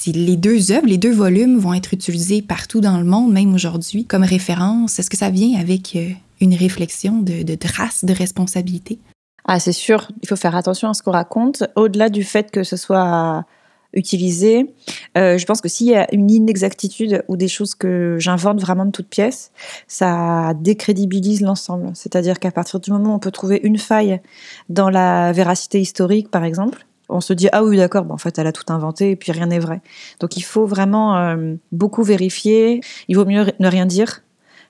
les 0.06 0.36
deux 0.36 0.72
œuvres, 0.72 0.86
les 0.86 0.98
deux 0.98 1.12
volumes 1.12 1.58
vont 1.58 1.74
être 1.74 1.94
utilisés 1.94 2.42
partout 2.42 2.80
dans 2.80 2.98
le 2.98 3.04
monde, 3.04 3.32
même 3.32 3.54
aujourd'hui, 3.54 4.04
comme 4.04 4.24
référence, 4.24 4.98
est-ce 4.98 5.10
que 5.10 5.16
ça 5.16 5.30
vient 5.30 5.58
avec 5.58 5.96
euh, 5.96 6.10
une 6.40 6.54
réflexion 6.54 7.20
de, 7.20 7.42
de 7.42 7.54
trace 7.54 8.04
de 8.04 8.12
responsabilité? 8.12 8.98
Ah, 9.46 9.60
c'est 9.60 9.72
sûr, 9.72 10.08
il 10.22 10.28
faut 10.28 10.36
faire 10.36 10.56
attention 10.56 10.88
à 10.88 10.94
ce 10.94 11.02
qu'on 11.02 11.12
raconte. 11.12 11.64
Au-delà 11.76 12.08
du 12.08 12.24
fait 12.24 12.50
que 12.50 12.64
ce 12.64 12.76
soit 12.76 13.44
utilisé, 13.92 14.74
euh, 15.16 15.38
je 15.38 15.46
pense 15.46 15.60
que 15.60 15.68
s'il 15.68 15.86
y 15.86 15.94
a 15.94 16.12
une 16.12 16.30
inexactitude 16.30 17.22
ou 17.28 17.36
des 17.36 17.46
choses 17.46 17.74
que 17.74 18.16
j'invente 18.18 18.60
vraiment 18.60 18.86
de 18.86 18.90
toutes 18.90 19.08
pièces, 19.08 19.52
ça 19.86 20.52
décrédibilise 20.54 21.42
l'ensemble. 21.42 21.90
C'est-à-dire 21.94 22.40
qu'à 22.40 22.50
partir 22.50 22.80
du 22.80 22.90
moment 22.90 23.12
où 23.12 23.14
on 23.14 23.18
peut 23.18 23.30
trouver 23.30 23.60
une 23.62 23.78
faille 23.78 24.20
dans 24.68 24.90
la 24.90 25.32
véracité 25.32 25.80
historique, 25.80 26.30
par 26.30 26.44
exemple, 26.44 26.86
on 27.08 27.20
se 27.20 27.32
dit 27.32 27.48
ah 27.52 27.64
oui 27.64 27.76
d'accord, 27.76 28.06
en 28.10 28.18
fait 28.18 28.38
elle 28.38 28.46
a 28.46 28.52
tout 28.52 28.72
inventé 28.72 29.10
et 29.10 29.16
puis 29.16 29.32
rien 29.32 29.46
n'est 29.46 29.58
vrai. 29.58 29.80
Donc 30.20 30.36
il 30.36 30.42
faut 30.42 30.66
vraiment 30.66 31.16
euh, 31.16 31.54
beaucoup 31.72 32.02
vérifier. 32.02 32.80
Il 33.08 33.16
vaut 33.16 33.24
mieux 33.24 33.46
ne 33.58 33.68
rien 33.68 33.86
dire 33.86 34.22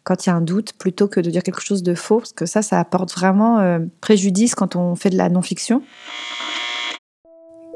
quand 0.03 0.27
il 0.27 0.29
y 0.29 0.33
a 0.33 0.35
un 0.35 0.41
doute 0.41 0.75
plutôt 0.75 1.09
que 1.09 1.21
de 1.21 1.31
dire 1.31 1.43
quelque 1.43 1.63
chose 1.63 1.83
de 1.83 1.95
faux 1.95 2.19
parce 2.19 2.33
que 2.33 2.47
ça 2.47 2.63
ça 2.63 2.79
apporte 2.79 3.13
vraiment 3.13 3.59
euh, 3.61 3.79
préjudice 4.01 4.55
quand 4.55 4.77
on 4.77 4.95
fait 4.95 5.11
de 5.11 5.17
la 5.17 5.29
non-fiction. 5.29 5.83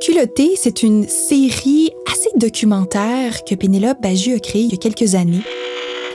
Culotté, 0.00 0.54
c'est 0.56 0.84
une 0.84 1.08
série 1.08 1.90
assez 2.10 2.30
documentaire 2.36 3.44
que 3.44 3.56
Pénélope 3.56 4.00
Bagieux 4.00 4.36
a 4.36 4.38
créée 4.38 4.62
il 4.62 4.70
y 4.70 4.74
a 4.74 4.78
quelques 4.78 5.16
années. 5.16 5.42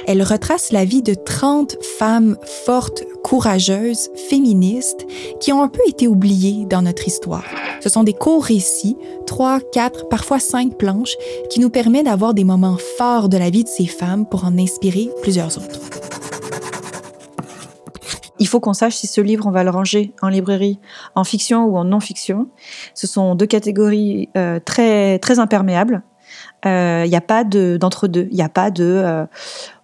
Elle 0.05 0.21
retrace 0.21 0.71
la 0.71 0.83
vie 0.83 1.01
de 1.01 1.13
30 1.13 1.77
femmes 1.97 2.37
fortes, 2.65 3.03
courageuses, 3.23 4.09
féministes, 4.29 5.05
qui 5.39 5.53
ont 5.53 5.61
un 5.61 5.69
peu 5.69 5.81
été 5.87 6.07
oubliées 6.07 6.65
dans 6.65 6.81
notre 6.81 7.07
histoire. 7.07 7.45
Ce 7.79 7.89
sont 7.89 8.03
des 8.03 8.13
courts 8.13 8.43
récits, 8.43 8.97
trois, 9.25 9.59
quatre, 9.71 10.09
parfois 10.09 10.39
cinq 10.39 10.77
planches, 10.77 11.15
qui 11.49 11.59
nous 11.61 11.69
permettent 11.69 12.05
d'avoir 12.05 12.33
des 12.33 12.43
moments 12.43 12.77
forts 12.97 13.29
de 13.29 13.37
la 13.37 13.49
vie 13.49 13.63
de 13.63 13.69
ces 13.69 13.85
femmes 13.85 14.25
pour 14.25 14.43
en 14.43 14.57
inspirer 14.57 15.09
plusieurs 15.21 15.57
autres. 15.57 15.79
Il 18.39 18.47
faut 18.47 18.59
qu'on 18.59 18.73
sache 18.73 18.95
si 18.95 19.07
ce 19.07 19.21
livre, 19.21 19.47
on 19.47 19.51
va 19.51 19.63
le 19.63 19.69
ranger 19.69 20.13
en 20.21 20.27
librairie, 20.27 20.79
en 21.15 21.23
fiction 21.23 21.63
ou 21.65 21.77
en 21.77 21.85
non-fiction. 21.85 22.49
Ce 22.93 23.07
sont 23.07 23.35
deux 23.35 23.45
catégories 23.45 24.29
euh, 24.35 24.59
très, 24.59 25.17
très 25.19 25.39
imperméables. 25.39 26.03
Il 26.65 27.09
n'y 27.09 27.15
a 27.15 27.21
pas 27.21 27.43
d'entre-deux. 27.43 28.27
Il 28.31 28.35
n'y 28.35 28.41
a 28.41 28.49
pas 28.49 28.71
de 28.71 29.27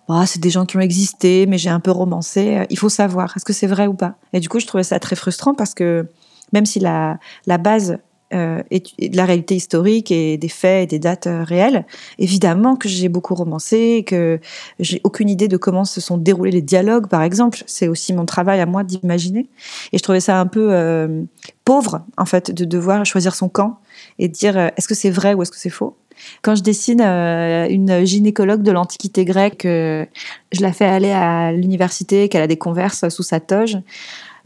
oh, 0.10 0.24
c'est 0.25 0.42
des 0.42 0.50
gens 0.50 0.66
qui 0.66 0.78
ont 0.78 0.82
existé, 0.82 1.46
mais 1.46 1.58
j'ai 1.58 1.70
un 1.70 1.80
peu 1.80 1.92
romancé. 1.92 2.66
Il 2.70 2.78
faut 2.78 2.89
savoir, 2.89 3.34
est-ce 3.36 3.46
que 3.46 3.54
c'est 3.54 3.68
vrai 3.68 3.88
ou 3.88 3.94
pas? 3.94 4.16
Et 4.34 4.39
du 4.39 4.50
coup, 4.50 4.60
je 4.60 4.68
trouvais 4.68 4.84
ça 4.84 5.00
très 5.00 5.16
frustrant 5.16 5.54
parce 5.54 5.74
que 5.74 6.08
même 6.51 6.66
si 6.66 6.80
la, 6.80 7.20
base 7.48 7.98
euh, 8.34 8.62
de 8.72 9.16
la 9.18 9.25
réalité 9.25 9.56
historique 9.56 10.12
et 10.12 10.38
des 10.38 10.50
faits 10.50 10.84
et 10.84 10.88
des 10.88 11.00
dates 11.00 11.28
euh, 11.28 11.44
réelles. 11.44 11.86
Évidemment 12.20 12.75
que 12.75 12.88
j'ai 12.88 13.10
beaucoup 13.10 13.34
romancé, 13.34 14.04
que 14.06 14.39
j'ai 14.80 15.01
aucune 15.04 15.30
idée 15.30 15.48
de 15.48 15.58
comment 15.58 15.84
se 15.84 16.00
sont 16.00 16.18
déroulés 16.18 16.51
les 16.51 16.62
dialogues, 16.62 17.08
par 17.08 17.24
exemple. 17.24 17.63
C'est 17.66 17.88
aussi 17.88 18.13
mon 18.13 18.25
travail 18.25 18.60
à 18.60 18.66
moi 18.66 18.84
d'imaginer. 18.84 19.50
Et 19.94 19.98
je 19.98 20.04
trouvais 20.04 20.20
ça 20.20 20.39
un 20.39 20.46
peu 20.46 20.70
euh, 20.72 21.24
pauvre, 21.66 22.01
en 22.18 22.25
fait, 22.25 22.51
de 22.51 22.66
devoir 22.66 23.04
choisir 23.06 23.34
son 23.34 23.50
camp 23.50 23.80
et 24.20 24.28
dire 24.28 24.58
est-ce 24.58 24.88
que 24.88 24.96
c'est 24.96 25.10
vrai 25.10 25.34
ou 25.34 25.42
est-ce 25.42 25.51
que 25.51 25.60
c'est 25.60 25.70
faux? 25.70 25.98
Quand 26.41 26.55
je 26.55 26.63
dessine 26.63 27.01
une 27.01 28.05
gynécologue 28.05 28.63
de 28.63 28.71
l'Antiquité 28.71 29.25
grecque, 29.25 29.63
je 29.63 30.61
la 30.61 30.73
fais 30.73 30.85
aller 30.85 31.11
à 31.11 31.51
l'université, 31.51 32.29
qu'elle 32.29 32.41
a 32.41 32.47
des 32.47 32.57
converses 32.57 33.09
sous 33.09 33.23
sa 33.23 33.39
toge 33.39 33.77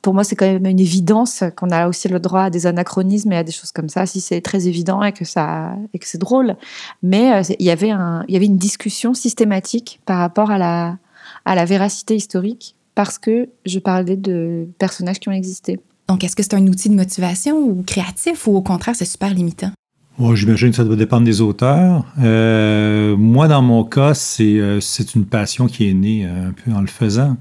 pour 0.03 0.13
moi, 0.13 0.25
c'est 0.25 0.35
quand 0.35 0.45
même 0.45 0.65
une 0.65 0.81
évidence 0.81 1.43
qu'on 1.55 1.71
a 1.71 1.87
aussi 1.87 2.09
le 2.09 2.19
droit 2.19 2.43
à 2.43 2.49
des 2.49 2.67
anachronismes 2.67 3.31
et 3.31 3.37
à 3.37 3.43
des 3.43 3.53
choses 3.53 3.71
comme 3.71 3.87
ça, 3.87 4.05
si 4.05 4.19
c'est 4.19 4.41
très 4.41 4.67
évident 4.67 5.01
et 5.01 5.13
que 5.13 5.23
ça 5.25 5.75
et 5.93 5.97
que 5.97 6.05
c'est 6.05 6.17
drôle. 6.17 6.57
Mais 7.01 7.33
euh, 7.33 7.41
il 7.57 7.65
y 7.65 7.71
avait 7.71 7.89
un, 7.89 8.25
il 8.27 8.33
y 8.33 8.37
avait 8.37 8.45
une 8.45 8.57
discussion 8.57 9.13
systématique 9.13 10.01
par 10.05 10.19
rapport 10.19 10.51
à 10.51 10.57
la 10.57 10.97
à 11.45 11.55
la 11.55 11.63
véracité 11.63 12.15
historique 12.15 12.75
parce 12.95 13.17
que 13.17 13.49
je 13.65 13.79
parlais 13.79 14.17
de 14.17 14.67
personnages 14.77 15.19
qui 15.19 15.29
ont 15.29 15.33
existé. 15.33 15.79
Donc, 16.09 16.23
est-ce 16.23 16.35
que 16.35 16.43
c'est 16.43 16.53
un 16.53 16.67
outil 16.67 16.89
de 16.89 16.95
motivation 16.95 17.57
ou 17.57 17.81
créatif 17.81 18.45
ou 18.45 18.57
au 18.57 18.61
contraire, 18.61 18.95
c'est 18.95 19.05
super 19.05 19.33
limitant? 19.33 19.71
J'imagine 20.19 20.69
que 20.69 20.75
ça 20.75 20.83
doit 20.83 20.95
dépendre 20.95 21.25
des 21.25 21.41
auteurs. 21.41 22.05
Euh, 22.21 23.17
moi, 23.17 23.47
dans 23.47 23.63
mon 23.63 23.83
cas, 23.83 24.13
c'est 24.13 24.59
euh, 24.59 24.79
c'est 24.79 25.15
une 25.15 25.25
passion 25.25 25.65
qui 25.67 25.89
est 25.89 25.93
née 25.93 26.25
euh, 26.25 26.49
un 26.49 26.51
peu 26.51 26.71
en 26.71 26.81
le 26.81 26.87
faisant. 26.87 27.35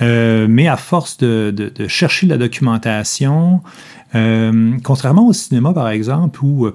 mais 0.00 0.66
à 0.66 0.76
force 0.76 1.16
de, 1.18 1.52
de, 1.54 1.68
de, 1.68 1.86
chercher 1.86 2.26
la 2.26 2.36
documentation, 2.36 3.62
contrairement 4.82 5.28
au 5.28 5.32
cinéma, 5.32 5.72
par 5.72 5.88
exemple, 5.90 6.40
où 6.42 6.68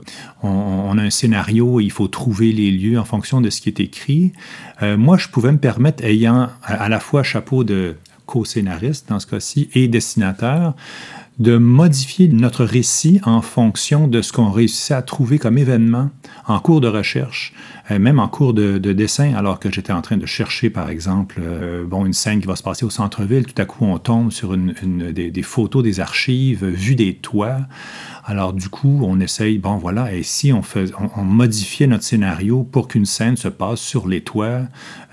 on, 0.44 0.98
a 0.98 1.02
un 1.02 1.10
scénario 1.10 1.82
et 1.82 1.84
il 1.84 1.92
faut 1.92 2.08
trouver 2.08 2.52
les 2.52 2.72
lieux 2.72 2.98
en 2.98 3.06
fonction 3.06 3.42
de 3.42 3.50
ce 3.50 3.60
qui 3.60 3.70
est 3.70 3.80
écrit, 3.80 4.34
moi, 4.82 5.18
je 5.18 5.28
pouvais 5.28 5.52
me 5.52 5.58
permettre, 5.58 6.04
ayant 6.06 6.50
à 6.64 6.90
la 6.90 7.00
fois 7.00 7.24
chapeau 7.24 7.64
de 7.64 7.96
co-scénariste 8.26 9.10
dans 9.10 9.20
ce 9.20 9.28
cas-ci 9.28 9.70
et 9.74 9.88
dessinateur, 9.88 10.76
de 11.40 11.58
modifier 11.58 12.28
notre 12.28 12.64
récit 12.64 13.20
en 13.24 13.42
fonction 13.42 14.08
de 14.08 14.22
ce 14.22 14.32
qu'on 14.32 14.52
réussit 14.52 14.92
à 14.92 15.02
trouver 15.02 15.40
comme 15.40 15.58
événement 15.58 16.12
en 16.48 16.60
cours 16.60 16.80
de 16.80 16.88
recherche, 16.88 17.54
euh, 17.90 17.98
même 17.98 18.20
en 18.20 18.28
cours 18.28 18.54
de, 18.54 18.78
dessin, 18.78 19.34
alors 19.34 19.60
que 19.60 19.72
j'étais 19.72 19.94
en 19.94 20.02
train 20.02 20.18
de 20.18 20.26
chercher, 20.26 20.70
par 20.70 20.90
exemple, 20.90 21.42
euh, 21.42 21.86
bon, 21.86 22.06
une 22.06 22.14
scène 22.14 22.40
qui 22.40 22.48
va 22.48 22.56
se 22.56 22.64
passer 22.64 22.86
au 22.86 22.90
centre-ville, 22.90 23.46
tout 23.46 23.60
à 23.60 23.66
coup 23.66 23.86
on 23.86 23.98
tombe 23.98 24.32
sur 24.32 24.54
une, 24.54 24.74
des, 25.12 25.42
photos 25.42 25.84
des 25.84 26.00
archives, 26.00 26.66
vues 26.66 26.96
des 26.96 27.16
toits. 27.16 27.62
Alors 28.26 28.54
du 28.54 28.70
coup, 28.70 29.02
on 29.04 29.20
essaye, 29.20 29.58
bon 29.58 29.78
voilà, 29.78 30.14
et 30.14 30.24
si 30.24 30.54
on, 30.54 30.62
on, 31.18 31.24
modifiait 31.24 31.88
notre 31.88 32.04
scénario 32.04 32.64
pour 32.64 32.88
qu'une 32.88 33.06
scène 33.06 33.38
se 33.38 33.48
passe 33.48 33.80
sur 33.80 34.08
les 34.08 34.22
toits 34.22 34.62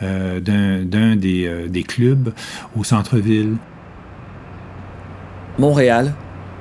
euh, 0.02 0.40
d'un 0.40 1.16
des 1.16 1.82
clubs 1.82 2.32
au 2.76 2.84
centre-ville? 2.84 3.56
Montréal, 5.60 6.14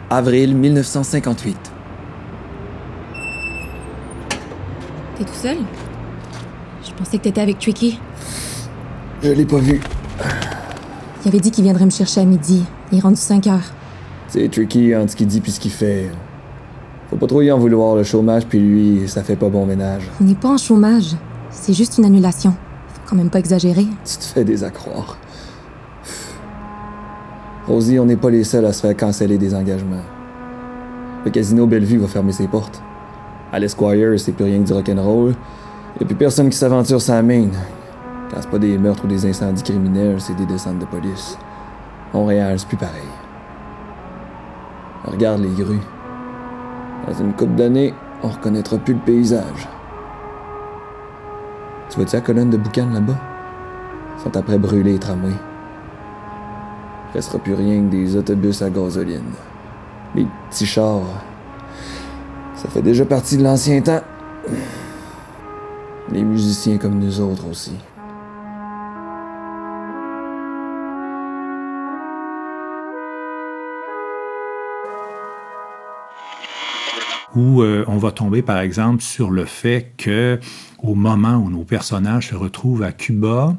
avril 0.09 0.57
1958. 0.57 1.55
T'es 5.17 5.23
tout 5.23 5.33
seul? 5.33 5.57
Je 6.83 6.91
pensais 6.91 7.17
que 7.17 7.23
t'étais 7.23 7.39
avec 7.39 7.59
Tricky. 7.59 7.97
Je 9.23 9.31
l'ai 9.31 9.45
pas 9.45 9.59
vu. 9.59 9.79
Il 11.23 11.29
avait 11.29 11.39
dit 11.39 11.49
qu'il 11.49 11.63
viendrait 11.63 11.85
me 11.85 11.91
chercher 11.91 12.19
à 12.19 12.25
midi. 12.25 12.65
Il 12.91 12.97
est 12.97 13.01
rendu 13.01 13.15
5 13.15 13.47
heures. 13.47 13.71
C'est 14.27 14.51
Tricky 14.51 14.93
entre 14.93 15.11
ce 15.11 15.15
qu'il 15.15 15.27
dit 15.27 15.39
puis 15.39 15.53
ce 15.53 15.61
qu'il 15.61 15.71
fait. 15.71 16.11
Faut 17.09 17.15
pas 17.15 17.27
trop 17.27 17.41
y 17.41 17.49
en 17.53 17.57
vouloir 17.57 17.95
le 17.95 18.03
chômage, 18.03 18.47
puis 18.47 18.59
lui, 18.59 19.07
ça 19.07 19.23
fait 19.23 19.37
pas 19.37 19.47
bon 19.47 19.65
ménage. 19.65 20.03
On 20.19 20.25
n'est 20.25 20.35
pas 20.35 20.49
en 20.49 20.57
chômage. 20.57 21.15
C'est 21.51 21.73
juste 21.73 21.99
une 21.99 22.05
annulation. 22.05 22.51
Faut 22.89 23.01
quand 23.09 23.15
même 23.15 23.29
pas 23.29 23.39
exagérer. 23.39 23.87
Tu 24.03 24.17
te 24.17 24.25
fais 24.25 24.43
des 24.43 24.65
accroire. 24.65 25.17
Rosie, 27.69 27.99
on 27.99 28.05
n'est 28.05 28.17
pas 28.17 28.31
les 28.31 28.43
seuls 28.43 28.65
à 28.65 28.73
se 28.73 28.81
faire 28.81 28.97
canceller 28.97 29.37
des 29.37 29.53
engagements. 29.53 30.01
Le 31.23 31.29
casino 31.29 31.67
Bellevue 31.67 31.99
va 31.99 32.07
fermer 32.07 32.31
ses 32.31 32.47
portes. 32.47 32.81
À 33.53 33.59
l'Esquire, 33.59 34.19
c'est 34.19 34.31
plus 34.31 34.45
rien 34.45 34.59
que 34.61 34.65
du 34.65 34.73
rock'n'roll. 34.73 35.35
Et 36.01 36.05
puis 36.05 36.15
personne 36.15 36.49
qui 36.49 36.57
s'aventure 36.57 36.99
sa 36.99 37.21
main. 37.21 37.49
Quand 38.31 38.37
c'est 38.41 38.49
pas 38.49 38.57
des 38.57 38.75
meurtres 38.79 39.05
ou 39.05 39.07
des 39.07 39.23
incendies 39.27 39.61
criminels, 39.61 40.19
c'est 40.19 40.35
des 40.35 40.47
descentes 40.47 40.79
de 40.79 40.85
police. 40.85 41.37
Montréal, 42.11 42.57
c'est 42.57 42.67
plus 42.67 42.77
pareil. 42.77 43.01
Regarde 45.05 45.41
les 45.41 45.63
grues. 45.63 45.85
Dans 47.07 47.13
une 47.19 47.33
couple 47.33 47.53
d'années, 47.53 47.93
on 48.23 48.29
reconnaîtra 48.29 48.77
plus 48.77 48.95
le 48.95 48.99
paysage. 49.01 49.69
Tu 51.89 51.97
vois-tu 51.97 52.15
la 52.15 52.21
colonne 52.21 52.49
de 52.49 52.57
boucan 52.57 52.89
là-bas? 52.91 53.17
Ils 54.17 54.23
sont 54.23 54.35
après 54.35 54.57
brûlés 54.57 54.95
et 54.95 54.99
tramway 57.09 57.13
restera 57.13 57.39
plus 57.39 57.53
rien 57.53 57.81
que 57.81 57.91
des 57.91 58.15
autobus 58.15 58.61
à 58.61 58.69
gasoline. 58.69 59.33
Les 60.15 60.25
petits 60.49 60.65
chars. 60.65 61.23
Ça 62.55 62.69
fait 62.69 62.81
déjà 62.81 63.05
partie 63.05 63.37
de 63.37 63.43
l'ancien 63.43 63.81
temps. 63.81 64.01
Les 66.11 66.23
musiciens 66.23 66.77
comme 66.77 66.99
nous 66.99 67.19
autres 67.19 67.47
aussi. 67.49 67.75
Où 77.39 77.61
euh, 77.61 77.85
on 77.87 77.97
va 77.97 78.11
tomber, 78.11 78.41
par 78.41 78.59
exemple, 78.59 79.01
sur 79.01 79.31
le 79.31 79.45
fait 79.45 79.93
que 79.97 80.39
au 80.81 80.95
moment 80.95 81.35
où 81.35 81.49
nos 81.49 81.63
personnages 81.63 82.29
se 82.29 82.35
retrouvent 82.35 82.83
à 82.83 82.91
Cuba, 82.91 83.55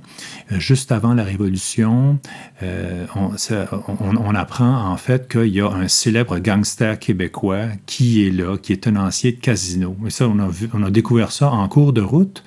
euh, 0.53 0.59
juste 0.59 0.91
avant 0.91 1.13
la 1.13 1.23
Révolution, 1.23 2.19
euh, 2.63 3.07
on, 3.15 4.35
apprend 4.35 4.91
en 4.91 4.97
fait 4.97 5.31
qu'il 5.31 5.49
y 5.49 5.61
a 5.61 5.69
un 5.69 5.89
célèbre 5.89 6.39
gangster 6.39 6.99
québécois 6.99 7.67
qui 7.87 8.27
est 8.27 8.31
là, 8.31 8.57
qui 8.57 8.73
est 8.73 8.85
tenancier 8.85 9.33
de 9.33 9.41
casino. 9.41 9.97
Et 10.07 10.11
ça, 10.11 10.29
on 10.29 10.83
a, 10.83 10.91
découvert 10.91 11.33
ça 11.33 11.51
en 11.51 11.69
cours 11.69 11.93
de 11.93 12.01
route, 12.01 12.43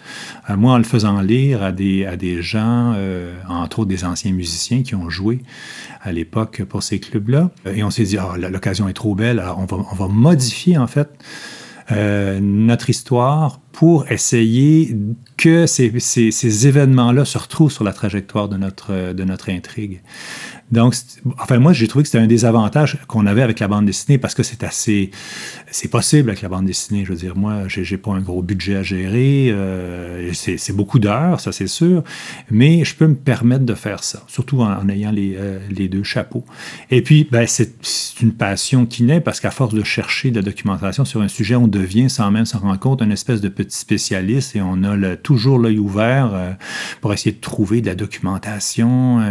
moi 0.50 0.74
en 0.74 0.78
le 0.78 0.84
faisant 0.84 1.22
lire 1.22 1.64
à 1.64 1.72
des, 1.72 2.06
à 2.06 2.16
des 2.16 2.42
gens, 2.42 2.96
entre 3.48 3.80
autres 3.80 3.90
des 3.90 4.06
anciens 4.06 4.32
musiciens 4.32 4.84
qui 4.84 4.96
ont 4.96 5.10
joué 5.10 5.42
à 6.02 6.12
l'époque 6.12 6.64
pour 6.64 6.84
ces 6.84 7.00
clubs-là. 7.00 7.52
Et 7.74 7.84
on 7.84 7.90
s'est 7.90 8.04
dit, 8.04 8.18
ah, 8.18 8.36
l'occasion 8.38 8.90
est 8.90 8.94
trop 8.94 9.16
belle, 9.16 9.40
alors 9.40 9.60
on 9.60 9.66
va, 9.66 9.86
on 9.92 9.96
va 9.96 10.08
modifier 10.08 10.78
en 10.78 10.88
fait 10.88 11.10
notre 11.92 12.90
histoire 12.90 13.60
pour 13.74 14.10
essayer 14.12 14.96
que 15.36 15.66
ces, 15.66 16.00
ces, 16.00 16.68
événements-là 16.68 17.26
se 17.26 17.38
retrouvent 17.38 17.72
sur 17.72 17.84
la 17.84 17.92
trajectoire 17.92 18.48
de 18.48 18.56
notre, 18.56 19.14
de 19.14 19.24
notre 19.24 19.50
intrigue. 19.50 20.02
Donc, 20.72 20.96
enfin, 21.40 21.60
moi, 21.60 21.72
j'ai 21.72 21.88
trouvé 21.88 22.02
que 22.02 22.10
c'était 22.10 22.24
un 22.24 22.28
des 22.28 22.46
avantages 22.46 22.98
qu'on 23.08 23.28
avait 23.28 23.44
avec 23.44 23.60
la 23.60 23.68
bande 23.68 23.86
dessinée 23.86 24.18
parce 24.18 24.34
que 24.34 24.42
c'est 24.42 24.64
assez. 24.64 25.12
C'est 25.70 25.88
possible 25.88 26.30
avec 26.30 26.42
la 26.42 26.50
bande 26.50 26.66
dessinée. 26.66 27.04
Je 27.06 27.12
veux 27.12 27.18
dire, 27.18 27.36
moi, 27.36 27.68
j'ai 27.68 27.98
pas 27.98 28.12
un 28.12 28.22
gros 28.22 28.42
budget 28.42 28.78
à 28.78 28.84
gérer. 28.84 29.50
Euh, 29.52 30.32
c'est 30.34 30.76
beaucoup 30.76 30.98
d'heures, 30.98 31.40
ça, 31.40 31.52
c'est 31.52 31.68
sûr. 31.68 32.04
Mais 32.50 32.84
je 32.86 32.96
peux 32.96 33.06
me 33.06 33.16
permettre 33.16 33.66
de 33.66 33.76
faire 33.76 34.04
ça, 34.04 34.24
surtout 34.28 34.62
en, 34.62 34.90
ayant 34.90 35.12
les, 35.12 35.36
euh, 35.38 35.60
les, 35.70 35.88
deux 35.90 36.04
chapeaux. 36.04 36.44
Et 36.90 37.04
puis, 37.04 37.28
ben, 37.30 37.46
c'est 37.48 37.72
une 38.22 38.34
passion 38.34 38.86
qui 38.88 39.04
naît 39.04 39.22
parce 39.22 39.40
qu'à 39.40 39.52
force 39.52 39.76
de 39.76 39.84
chercher 39.84 40.32
de 40.32 40.38
la 40.38 40.42
documentation 40.42 41.06
sur 41.06 41.22
un 41.22 41.28
sujet, 41.28 41.56
on 41.56 41.68
devient, 41.68 42.10
sans 42.10 42.32
même 42.32 42.46
s'en 42.46 42.60
rendre 42.60 42.80
compte, 42.80 43.02
une 43.02 43.12
espèce 43.12 43.42
de 43.42 43.50
petit 43.50 43.63
spécialiste 43.72 44.56
et 44.56 44.62
on 44.62 44.84
a 44.84 45.16
toujours 45.16 45.60
l'œil 45.60 45.80
ouvert 45.80 46.32
euh, 46.34 46.52
pour 47.02 47.14
essayer 47.14 47.32
de 47.32 47.42
trouver 47.42 47.82
de 47.82 47.88
la 47.88 47.96
documentation. 47.96 49.22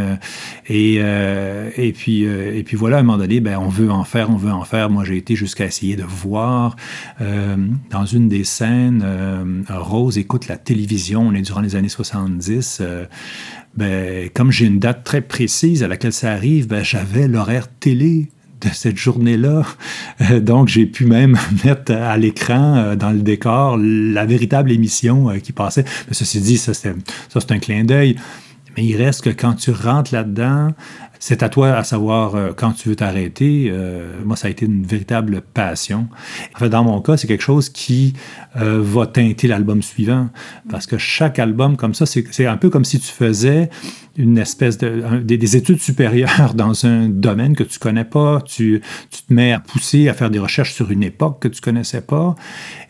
et 0.68 1.00
euh, 1.00 1.70
et, 1.76 1.92
puis, 1.92 2.24
euh, 2.24 2.56
et 2.56 2.62
puis 2.62 2.76
voilà, 2.76 2.98
à 2.98 3.00
un 3.00 3.02
moment 3.02 3.18
donné, 3.18 3.40
ben, 3.40 3.58
on 3.58 3.68
veut 3.68 3.90
en 3.90 4.04
faire, 4.04 4.30
on 4.30 4.36
veut 4.36 4.50
en 4.50 4.64
faire. 4.64 4.90
Moi, 4.90 5.04
j'ai 5.04 5.16
été 5.16 5.36
jusqu'à 5.36 5.64
essayer 5.64 5.96
de 5.96 6.04
voir 6.04 6.76
euh, 7.20 7.56
dans 7.90 8.06
une 8.06 8.28
des 8.28 8.44
scènes, 8.44 9.04
Rose 9.68 10.18
écoute 10.18 10.48
la 10.48 10.56
télévision, 10.56 11.22
on 11.22 11.34
est 11.34 11.42
durant 11.42 11.60
les 11.60 11.76
années 11.76 11.88
70. 11.88 12.82
ben, 13.76 14.28
comme 14.34 14.50
j'ai 14.50 14.66
une 14.66 14.78
date 14.78 15.04
très 15.04 15.20
précise 15.20 15.82
à 15.82 15.88
laquelle 15.88 16.12
ça 16.12 16.32
arrive, 16.32 16.66
ben, 16.66 16.84
j'avais 16.84 17.28
l'horaire 17.28 17.68
télé 17.68 18.28
cette 18.72 18.96
journée-là. 18.96 19.64
donc, 20.40 20.68
j'ai 20.68 20.86
pu 20.86 21.06
même 21.06 21.38
mettre 21.64 21.92
à 21.92 22.16
l'écran, 22.16 22.94
dans 22.96 23.10
le 23.10 23.20
décor, 23.20 23.78
la 23.78 24.26
véritable 24.26 24.72
émission 24.72 25.30
qui 25.42 25.52
passait. 25.52 25.84
Mais 26.08 26.14
ceci 26.14 26.40
dit, 26.40 26.58
ça, 26.58 26.72
c'est 26.74 27.50
un 27.50 27.58
clin 27.58 27.84
d'œil. 27.84 28.16
Mais 28.76 28.84
il 28.84 28.96
reste 28.96 29.22
que 29.22 29.30
quand 29.30 29.54
tu 29.54 29.70
rentres 29.70 30.14
là-dedans, 30.14 30.70
c'est 31.22 31.44
à 31.44 31.48
toi 31.48 31.76
à 31.76 31.84
savoir 31.84 32.34
euh, 32.34 32.50
quand 32.52 32.72
tu 32.72 32.88
veux 32.88 32.96
t'arrêter. 32.96 33.68
Euh, 33.70 34.10
moi, 34.24 34.34
ça 34.34 34.48
a 34.48 34.50
été 34.50 34.66
une 34.66 34.84
véritable 34.84 35.40
passion. 35.40 36.08
En 36.60 36.66
dans 36.66 36.82
mon 36.82 37.00
cas, 37.00 37.16
c'est 37.16 37.28
quelque 37.28 37.44
chose 37.44 37.68
qui 37.68 38.14
euh, 38.56 38.80
va 38.82 39.06
teinter 39.06 39.46
l'album 39.46 39.82
suivant. 39.82 40.30
Parce 40.68 40.88
que 40.88 40.98
chaque 40.98 41.38
album 41.38 41.76
comme 41.76 41.94
ça, 41.94 42.06
c'est 42.06 42.46
un 42.46 42.56
peu 42.56 42.70
comme 42.70 42.84
si 42.84 42.98
tu 42.98 43.06
faisais 43.06 43.70
une 44.16 44.36
espèce 44.36 44.78
de 44.78 45.20
des, 45.22 45.56
études 45.56 45.80
supérieures 45.90 46.54
dans 46.54 46.86
un 46.86 47.08
domaine 47.08 47.54
que 47.54 47.62
tu 47.62 47.78
connais 47.78 48.04
pas. 48.04 48.40
Tu, 48.40 48.82
tu, 49.12 49.22
te 49.22 49.32
mets 49.32 49.52
à 49.52 49.60
pousser, 49.60 50.08
à 50.08 50.14
faire 50.14 50.28
des 50.28 50.40
recherches 50.40 50.74
sur 50.74 50.90
une 50.90 51.04
époque 51.04 51.40
que 51.40 51.48
tu 51.48 51.60
connaissais 51.60 52.02
pas. 52.02 52.34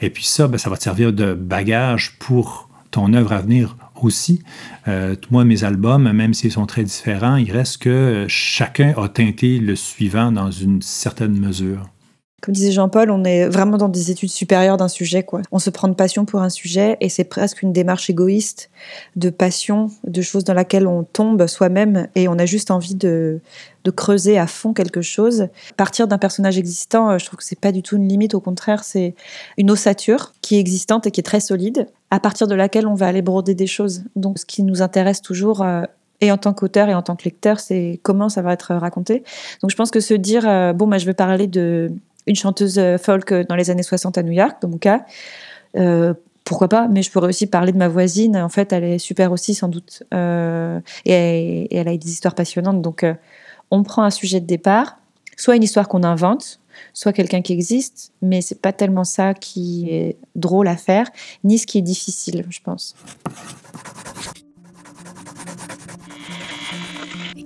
Et 0.01 0.09
puis 0.09 0.25
ça, 0.25 0.49
ben, 0.49 0.57
ça 0.57 0.71
va 0.71 0.79
te 0.79 0.83
servir 0.83 1.13
de 1.13 1.35
bagage 1.35 2.17
pour 2.19 2.71
ton 2.91 3.13
œuvre 3.13 3.35
à 3.35 3.43
venir 3.43 3.77
aussi. 4.05 4.43
Euh, 4.89 5.17
moi, 5.31 5.45
mes 5.45 5.65
albums, 5.65 6.11
même 6.13 6.35
s'ils 6.35 6.53
sont 6.53 6.67
très 6.67 6.85
différents, 6.85 7.37
il 7.37 7.51
reste 7.53 7.79
que 7.79 8.27
chacun 8.29 8.95
a 8.97 9.09
teinté 9.09 9.59
le 9.59 9.77
suivant 9.77 10.33
dans 10.33 10.51
une 10.51 10.83
certaine 10.83 11.39
mesure. 11.39 11.89
Comme 12.43 12.55
disait 12.55 12.73
Jean-Paul, 12.73 13.13
on 13.13 13.23
est 13.23 13.47
vraiment 13.47 13.77
dans 13.77 13.89
des 13.89 14.11
études 14.11 14.29
supérieures 14.29 14.77
d'un 14.77 14.89
sujet. 14.89 15.23
Quoi. 15.23 15.43
On 15.53 15.61
se 15.61 15.71
prend 15.71 15.87
de 15.87 15.95
passion 15.95 16.25
pour 16.25 16.43
un 16.43 16.51
sujet 16.51 16.97
et 17.01 17.09
c'est 17.09 17.23
presque 17.23 17.63
une 17.63 17.73
démarche 17.73 18.11
égoïste 18.11 18.69
de 19.15 19.31
passion, 19.31 19.93
de 20.03 20.23
choses 20.23 20.43
dans 20.43 20.53
laquelle 20.53 20.89
on 20.89 21.05
tombe 21.05 21.47
soi-même 21.47 22.09
et 22.17 22.27
on 22.27 22.37
a 22.41 22.45
juste 22.45 22.73
envie 22.73 22.97
de, 22.97 23.41
creuser 23.95 24.39
à 24.39 24.49
fond 24.49 24.73
quelque 24.73 25.03
chose. 25.03 25.47
Partir 25.77 26.09
d'un 26.09 26.19
personnage 26.19 26.59
existant, 26.59 27.11
euh, 27.11 27.19
je 27.19 27.27
trouve 27.27 27.39
que 27.39 27.45
c'est 27.45 27.61
pas 27.61 27.71
du 27.71 27.81
tout 27.81 27.97
une 27.97 28.09
limite. 28.09 28.35
Au 28.35 28.41
contraire, 28.41 28.83
c'est 28.83 29.15
une 29.57 29.71
ossature 29.71 30.33
qui 30.41 30.57
est 30.57 30.61
existante 30.61 31.07
et 31.07 31.13
qui 31.13 31.21
est 31.21 31.25
très 31.25 31.41
solide, 31.41 31.87
à 32.11 32.19
partir 32.19 32.49
de 32.49 32.57
laquelle 32.57 32.89
on 32.89 32.95
va 32.95 33.07
aller 33.07 33.23
broder 33.23 33.55
des 33.55 33.69
choses. 33.69 34.03
Donc, 34.17 34.41
ce 34.41 34.47
qui 34.47 34.65
nous 34.65 34.83
intéresse 34.83 35.23
toujours. 35.23 35.63
Euh, 35.63 35.83
et 36.23 36.31
en 36.31 36.39
tant 36.39 36.55
qu'auteur 36.55 36.89
et 36.89 36.95
en 36.95 37.03
tant 37.03 37.17
que 37.17 37.25
lecteur, 37.25 37.61
c'est 37.61 37.99
comment 38.03 38.29
ça 38.29 38.43
va 38.43 38.53
être 38.53 38.75
raconté. 38.77 39.25
Donc 39.61 39.73
je 39.73 39.77
pense 39.77 39.91
que 39.91 39.99
se 39.99 40.15
dire, 40.15 40.49
euh, 40.49 40.73
bon, 40.73 40.87
bah, 40.87 40.99
je 40.99 41.05
vais 41.05 41.15
parler 41.15 41.49
de 41.49 41.91
une 42.27 42.37
chanteuse 42.37 42.79
euh, 42.79 42.99
folk 42.99 43.33
dans 43.33 43.57
les 43.57 43.71
années 43.71 43.83
60 43.83 44.19
à 44.19 44.23
New 44.23 44.33
York, 44.33 44.57
dans 44.63 44.69
mon 44.69 44.79
cas. 44.79 45.05
Euh, 45.77 46.15
pourquoi 46.45 46.69
pas 46.69 46.89
Mais 46.89 47.03
je 47.03 47.11
pourrais 47.11 47.29
aussi 47.29 47.47
parler 47.47 47.73
de 47.73 47.79
ma 47.79 47.89
voisine. 47.89 48.37
En 48.37 48.49
fait, 48.49 48.73
elle 48.73 48.85
est 48.85 48.99
super 48.99 49.33
aussi, 49.33 49.55
sans 49.55 49.69
doute. 49.69 50.03
Euh, 50.13 50.81
et, 51.05 51.75
elle 51.75 51.89
a 51.89 51.97
des 51.97 52.11
histoires 52.11 52.35
passionnantes. 52.35 52.83
Donc, 52.83 53.07
on 53.71 53.83
prend 53.83 54.03
un 54.03 54.11
sujet 54.11 54.41
de 54.41 54.47
départ, 54.47 54.99
soit 55.37 55.57
une 55.57 55.63
histoire 55.63 55.89
qu'on 55.89 56.03
invente, 56.03 56.61
soit 56.95 57.13
quelqu'un 57.13 57.43
qui 57.43 57.53
existe, 57.53 58.13
mais 58.23 58.41
c'est 58.41 58.61
pas 58.61 58.73
tellement 58.73 59.05
ça 59.05 59.35
qui 59.35 59.89
est 59.91 60.17
drôle 60.35 60.67
à 60.69 60.77
faire, 60.77 61.07
ni 61.45 61.59
ce 61.59 61.67
qui 61.67 61.79
est 61.79 61.83
difficile, 61.83 62.45
je 62.51 62.61
pense. 62.61 62.97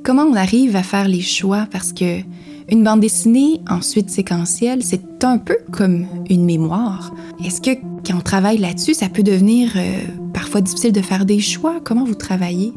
comment 0.06 0.22
on 0.22 0.36
arrive 0.36 0.76
à 0.76 0.84
faire 0.84 1.08
les 1.08 1.20
choix? 1.20 1.66
Parce 1.72 1.92
que 1.92 2.20
une 2.68 2.82
bande 2.82 3.00
dessinée, 3.00 3.60
ensuite 3.68 4.10
séquentielle, 4.10 4.82
c'est 4.82 5.24
un 5.24 5.38
peu 5.38 5.56
comme 5.72 6.06
une 6.28 6.44
mémoire. 6.44 7.14
Est-ce 7.44 7.60
que 7.60 7.78
quand 8.06 8.16
on 8.16 8.20
travaille 8.20 8.58
là-dessus, 8.58 8.94
ça 8.94 9.08
peut 9.08 9.22
devenir 9.22 9.72
euh, 9.76 9.98
parfois 10.32 10.60
difficile 10.60 10.92
de 10.92 11.00
faire 11.00 11.24
des 11.24 11.40
choix? 11.40 11.80
Comment 11.84 12.04
vous 12.04 12.14
travaillez? 12.14 12.72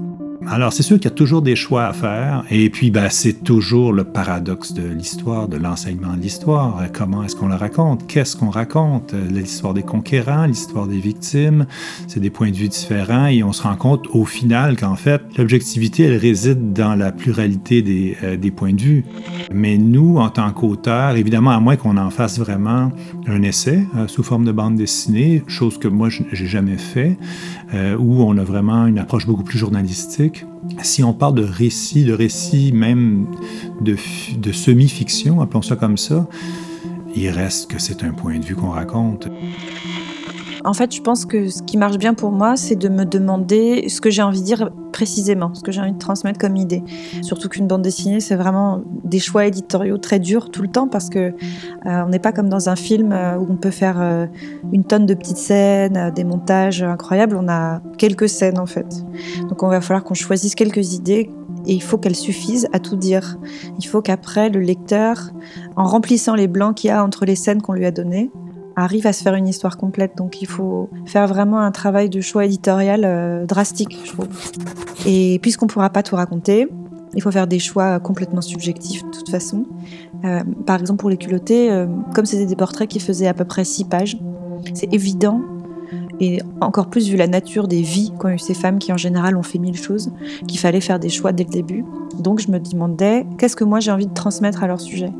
Alors, 0.51 0.73
c'est 0.73 0.81
sûr 0.81 0.97
qu'il 0.97 1.05
y 1.05 1.13
a 1.13 1.15
toujours 1.15 1.43
des 1.43 1.55
choix 1.55 1.85
à 1.85 1.93
faire. 1.93 2.43
Et 2.49 2.71
puis, 2.71 2.89
ben, 2.89 3.07
c'est 3.11 3.43
toujours 3.43 3.93
le 3.93 4.03
paradoxe 4.03 4.73
de 4.73 4.81
l'histoire, 4.81 5.47
de 5.47 5.57
l'enseignement 5.57 6.15
de 6.15 6.21
l'histoire. 6.21 6.85
Comment 6.91 7.23
est-ce 7.23 7.35
qu'on 7.35 7.49
la 7.49 7.57
raconte? 7.57 8.07
Qu'est-ce 8.07 8.35
qu'on 8.35 8.49
raconte? 8.49 9.13
L'histoire 9.13 9.75
des 9.75 9.83
conquérants, 9.83 10.45
l'histoire 10.45 10.87
des 10.87 10.97
victimes, 10.97 11.67
c'est 12.07 12.19
des 12.19 12.31
points 12.31 12.49
de 12.49 12.55
vue 12.55 12.67
différents. 12.67 13.27
Et 13.27 13.43
on 13.43 13.53
se 13.53 13.61
rend 13.61 13.75
compte 13.75 14.07
au 14.11 14.25
final 14.25 14.75
qu'en 14.75 14.95
fait, 14.95 15.21
l'objectivité, 15.37 16.05
elle 16.05 16.17
réside 16.17 16.73
dans 16.73 16.95
la 16.95 17.11
pluralité 17.11 17.83
des, 17.83 18.17
euh, 18.23 18.37
points 18.49 18.73
de 18.73 18.81
vue. 18.81 19.05
Mais 19.53 19.77
nous, 19.77 20.17
en 20.17 20.29
tant 20.29 20.51
qu'auteurs, 20.51 21.15
évidemment, 21.15 21.51
à 21.51 21.59
moins 21.59 21.75
qu'on 21.75 21.97
en 21.97 22.09
fasse 22.09 22.39
vraiment 22.39 22.91
un 23.27 23.43
essai 23.43 23.85
euh, 23.95 24.07
sous 24.07 24.23
forme 24.23 24.45
de 24.45 24.51
bande 24.51 24.75
dessinée, 24.75 25.43
chose 25.45 25.77
que 25.77 25.87
moi, 25.87 26.09
j'ai 26.09 26.47
jamais 26.47 26.77
fait, 26.77 27.17
euh, 27.75 27.95
où 27.97 28.23
on 28.23 28.35
a 28.39 28.43
vraiment 28.43 28.87
une 28.87 28.97
approche 28.97 29.27
beaucoup 29.27 29.43
plus 29.43 29.59
journalistique. 29.59 30.38
Si 30.81 31.03
on 31.03 31.13
parle 31.13 31.35
de 31.35 31.43
récit, 31.43 32.03
de 32.03 32.13
récit 32.13 32.71
même 32.71 33.27
de, 33.81 33.95
de 34.37 34.51
semi-fiction, 34.51 35.41
appelons 35.41 35.61
ça 35.61 35.75
comme 35.75 35.97
ça, 35.97 36.27
il 37.15 37.29
reste 37.29 37.69
que 37.71 37.79
c'est 37.79 38.03
un 38.03 38.11
point 38.11 38.39
de 38.39 38.45
vue 38.45 38.55
qu'on 38.55 38.69
raconte. 38.69 39.27
En 40.65 40.73
fait, 40.73 40.93
je 40.93 41.01
pense 41.01 41.25
que 41.25 41.49
ce 41.49 41.63
qui 41.63 41.77
marche 41.77 41.97
bien 41.97 42.13
pour 42.13 42.31
moi, 42.31 42.57
c'est 42.57 42.75
de 42.75 42.89
me 42.89 43.05
demander 43.05 43.87
ce 43.89 44.01
que 44.01 44.09
j'ai 44.09 44.21
envie 44.21 44.41
de 44.41 44.45
dire 44.45 44.69
précisément, 44.99 45.53
ce 45.53 45.63
que 45.63 45.71
j'ai 45.71 45.79
envie 45.79 45.93
de 45.93 45.97
transmettre 45.97 46.37
comme 46.37 46.57
idée. 46.57 46.83
Surtout 47.21 47.47
qu'une 47.47 47.67
bande 47.67 47.81
dessinée, 47.81 48.19
c'est 48.19 48.35
vraiment 48.35 48.81
des 49.05 49.19
choix 49.19 49.45
éditoriaux 49.45 49.97
très 49.97 50.19
durs 50.19 50.51
tout 50.51 50.61
le 50.61 50.67
temps 50.67 50.89
parce 50.89 51.09
que 51.09 51.19
euh, 51.19 51.33
on 51.85 52.09
n'est 52.09 52.19
pas 52.19 52.33
comme 52.33 52.49
dans 52.49 52.67
un 52.67 52.75
film 52.75 53.13
euh, 53.13 53.37
où 53.37 53.47
on 53.49 53.55
peut 53.55 53.71
faire 53.71 53.95
euh, 54.01 54.25
une 54.73 54.83
tonne 54.83 55.05
de 55.05 55.13
petites 55.13 55.37
scènes, 55.37 56.11
des 56.13 56.25
montages 56.25 56.83
incroyables. 56.83 57.37
On 57.37 57.47
a 57.47 57.81
quelques 57.97 58.27
scènes 58.27 58.59
en 58.59 58.65
fait. 58.65 59.05
Donc, 59.47 59.63
on 59.63 59.69
va 59.69 59.79
falloir 59.79 60.03
qu'on 60.03 60.15
choisisse 60.15 60.53
quelques 60.53 60.91
idées 60.91 61.29
et 61.65 61.73
il 61.73 61.81
faut 61.81 61.97
qu'elles 61.97 62.17
suffisent 62.17 62.67
à 62.73 62.79
tout 62.79 62.97
dire. 62.97 63.37
Il 63.79 63.85
faut 63.85 64.01
qu'après, 64.01 64.49
le 64.49 64.59
lecteur, 64.59 65.31
en 65.77 65.85
remplissant 65.85 66.35
les 66.35 66.49
blancs 66.49 66.75
qu'il 66.75 66.89
y 66.89 66.91
a 66.91 67.05
entre 67.05 67.23
les 67.23 67.37
scènes 67.37 67.61
qu'on 67.61 67.71
lui 67.71 67.85
a 67.85 67.91
données, 67.91 68.31
arrive 68.79 69.07
à 69.07 69.13
se 69.13 69.23
faire 69.23 69.35
une 69.35 69.47
histoire 69.47 69.77
complète. 69.77 70.17
Donc 70.17 70.41
il 70.41 70.47
faut 70.47 70.89
faire 71.05 71.27
vraiment 71.27 71.59
un 71.59 71.71
travail 71.71 72.09
de 72.09 72.21
choix 72.21 72.45
éditorial 72.45 73.01
euh, 73.05 73.45
drastique, 73.45 73.97
je 74.05 74.11
trouve. 74.11 74.27
Et 75.05 75.39
puisqu'on 75.41 75.65
ne 75.65 75.71
pourra 75.71 75.89
pas 75.89 76.03
tout 76.03 76.15
raconter, 76.15 76.67
il 77.15 77.21
faut 77.21 77.31
faire 77.31 77.47
des 77.47 77.59
choix 77.59 77.99
complètement 77.99 78.41
subjectifs 78.41 79.03
de 79.03 79.09
toute 79.09 79.29
façon. 79.29 79.65
Euh, 80.25 80.43
par 80.65 80.79
exemple, 80.79 80.99
pour 80.99 81.09
les 81.09 81.17
culottés, 81.17 81.71
euh, 81.71 81.87
comme 82.13 82.25
c'était 82.25 82.45
des 82.45 82.55
portraits 82.55 82.87
qui 82.87 82.99
faisaient 82.99 83.27
à 83.27 83.33
peu 83.33 83.45
près 83.45 83.63
six 83.63 83.85
pages, 83.85 84.17
c'est 84.73 84.93
évident, 84.93 85.41
et 86.19 86.41
encore 86.59 86.89
plus 86.89 87.09
vu 87.09 87.15
la 87.15 87.27
nature 87.27 87.67
des 87.67 87.81
vies 87.81 88.11
qu'ont 88.19 88.29
eu 88.29 88.39
ces 88.39 88.53
femmes 88.53 88.77
qui 88.77 88.91
en 88.91 88.97
général 88.97 89.37
ont 89.37 89.43
fait 89.43 89.57
mille 89.57 89.77
choses, 89.77 90.11
qu'il 90.47 90.59
fallait 90.59 90.81
faire 90.81 90.99
des 90.99 91.09
choix 91.09 91.31
dès 91.31 91.45
le 91.45 91.49
début. 91.49 91.85
Donc 92.19 92.39
je 92.39 92.51
me 92.51 92.59
demandais, 92.59 93.25
qu'est-ce 93.37 93.55
que 93.55 93.63
moi 93.63 93.79
j'ai 93.79 93.91
envie 93.91 94.05
de 94.05 94.13
transmettre 94.13 94.61
à 94.61 94.67
leur 94.67 94.81
sujet? 94.81 95.11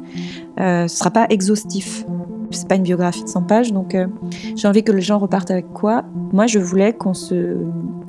Ce 0.57 0.83
ne 0.83 0.87
sera 0.87 1.09
pas 1.09 1.25
exhaustif 1.29 2.05
c'est 2.51 2.67
pas 2.67 2.75
une 2.75 2.83
biographie 2.83 3.23
de 3.23 3.29
100 3.29 3.43
pages, 3.43 3.71
donc 3.71 3.95
euh, 3.95 4.07
j'ai 4.55 4.67
envie 4.67 4.83
que 4.83 4.91
les 4.91 5.01
gens 5.01 5.17
repartent 5.17 5.51
avec 5.51 5.71
quoi 5.73 6.03
Moi, 6.33 6.47
je 6.47 6.59
voulais 6.59 6.93
qu'on 6.93 7.13
se, 7.13 7.57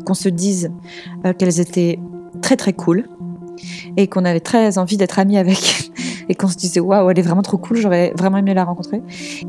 qu'on 0.05 0.15
se 0.15 0.29
dise 0.29 0.73
euh, 1.27 1.33
qu'elles 1.33 1.61
étaient 1.61 1.99
très 2.43 2.57
très 2.57 2.73
cool 2.73 3.09
et 3.97 4.07
qu'on 4.07 4.25
avait 4.25 4.41
très 4.41 4.79
envie 4.79 4.97
d'être 4.97 5.19
amis 5.19 5.37
avec 5.37 5.91
et 6.29 6.35
qu'on 6.35 6.49
se 6.49 6.57
disait 6.57 6.81
waouh, 6.81 7.11
elle 7.11 7.19
est 7.19 7.23
vraiment 7.23 7.43
trop 7.43 7.59
cool, 7.59 7.77
j'aurais 7.77 8.13
vraiment 8.17 8.39
aimé 8.39 8.55
la 8.55 8.65
rencontrer. 8.65 9.03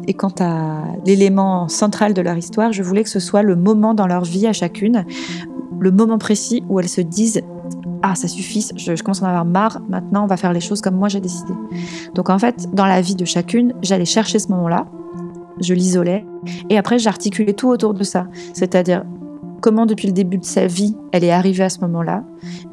Et 0.07 0.13
quant 0.13 0.33
à 0.39 0.83
l'élément 1.05 1.67
central 1.67 2.13
de 2.13 2.21
leur 2.21 2.37
histoire, 2.37 2.73
je 2.73 2.83
voulais 2.83 3.03
que 3.03 3.09
ce 3.09 3.19
soit 3.19 3.43
le 3.43 3.55
moment 3.55 3.93
dans 3.93 4.07
leur 4.07 4.23
vie 4.23 4.47
à 4.47 4.53
chacune, 4.53 5.05
le 5.79 5.91
moment 5.91 6.17
précis 6.17 6.63
où 6.69 6.79
elles 6.79 6.89
se 6.89 7.01
disent 7.01 7.41
ah 8.03 8.15
ça 8.15 8.27
suffit, 8.27 8.67
je, 8.75 9.01
commence 9.01 9.21
à 9.21 9.25
en 9.25 9.29
avoir 9.29 9.45
marre, 9.45 9.81
maintenant 9.89 10.23
on 10.23 10.27
va 10.27 10.37
faire 10.37 10.53
les 10.53 10.59
choses 10.59 10.81
comme 10.81 10.95
moi 10.95 11.07
j'ai 11.07 11.21
décidé. 11.21 11.53
Donc 12.13 12.29
en 12.29 12.39
fait, 12.39 12.73
dans 12.73 12.85
la 12.85 13.01
vie 13.01 13.15
de 13.15 13.25
chacune, 13.25 13.73
j'allais 13.81 14.05
chercher 14.05 14.39
ce 14.39 14.49
moment-là, 14.49 14.87
je 15.59 15.73
l'isolais, 15.73 16.25
et 16.69 16.77
après 16.77 16.99
j'articulais 16.99 17.53
tout 17.53 17.69
autour 17.69 17.93
de 17.93 18.03
ça. 18.03 18.27
C'est-à-dire 18.53 19.03
comment 19.61 19.85
depuis 19.85 20.07
le 20.07 20.13
début 20.13 20.37
de 20.37 20.45
sa 20.45 20.65
vie 20.65 20.95
elle 21.11 21.23
est 21.23 21.31
arrivée 21.31 21.63
à 21.63 21.69
ce 21.69 21.79
moment-là, 21.81 22.23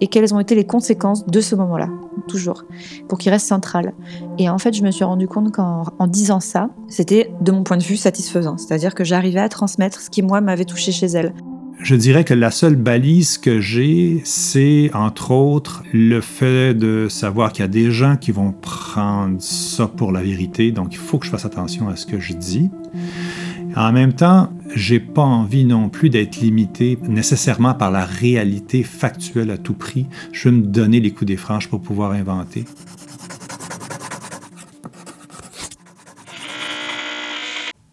et 0.01 0.07
quelles 0.07 0.35
ont 0.35 0.41
été 0.41 0.55
les 0.55 0.65
conséquences 0.65 1.27
de 1.27 1.41
ce 1.41 1.55
moment-là, 1.55 1.89
toujours, 2.27 2.65
pour 3.09 3.19
qu'il 3.19 3.31
reste 3.31 3.47
central. 3.47 3.93
Et 4.39 4.49
en 4.49 4.59
fait, 4.59 4.73
je 4.75 4.83
me 4.83 4.91
suis 4.91 5.05
rendu 5.05 5.29
compte 5.29 5.53
qu'en 5.53 5.85
en 5.99 6.07
disant 6.07 6.41
ça, 6.41 6.71
c'était 6.89 7.33
de 7.41 7.53
mon 7.53 7.65
point 7.65 7.77
de 7.77 7.83
vue 7.83 7.97
satisfaisant. 7.97 8.57
C'est-à-dire 8.57 8.95
que 8.95 9.05
j'arrivais 9.05 9.41
à 9.41 9.49
transmettre 9.49 10.01
ce 10.01 10.11
qui, 10.11 10.23
moi, 10.23 10.41
m'avait 10.41 10.65
touché 10.65 10.93
chez 10.93 11.07
elle. 11.07 11.35
Je 11.81 11.95
dirais 11.95 12.25
que 12.25 12.35
la 12.35 12.51
seule 12.51 12.77
balise 12.77 13.39
que 13.39 13.61
j'ai, 13.61 14.21
c'est 14.25 14.91
entre 14.95 15.31
autres 15.31 15.83
le 15.93 16.21
fait 16.21 16.75
de 16.75 17.07
savoir 17.09 17.53
qu'il 17.53 17.63
y 17.63 17.65
a 17.65 17.69
des 17.69 17.91
gens 17.91 18.17
qui 18.17 18.33
vont 18.33 18.53
prendre 18.53 19.41
ça 19.41 19.87
pour 19.87 20.13
la 20.13 20.23
vérité, 20.23 20.73
donc 20.73 20.93
il 20.93 20.99
faut 20.99 21.19
que 21.19 21.27
je 21.27 21.31
fasse 21.31 21.45
attention 21.45 21.89
à 21.89 21.97
ce 21.97 22.05
que 22.05 22.19
je 22.19 22.33
dis. 22.33 22.69
En 23.77 23.93
même 23.93 24.13
temps, 24.13 24.53
j'ai 24.75 24.99
pas 24.99 25.23
envie 25.23 25.65
non 25.65 25.89
plus 25.89 26.11
d'être 26.11 26.41
limité 26.41 26.99
nécessairement 27.09 27.75
par 27.75 27.91
la 27.91 28.05
réalité 28.05 28.83
factuelle 28.83 29.51
à 29.51 29.57
tout 29.57 29.75
prix. 29.75 30.07
Je 30.33 30.49
veux 30.49 30.57
me 30.57 30.63
donner 30.63 31.01
les 31.01 31.13
coups 31.13 31.27
des 31.27 31.37
franches 31.37 31.69
pour 31.69 31.81
pouvoir 31.81 32.13
inventer. 32.13 32.65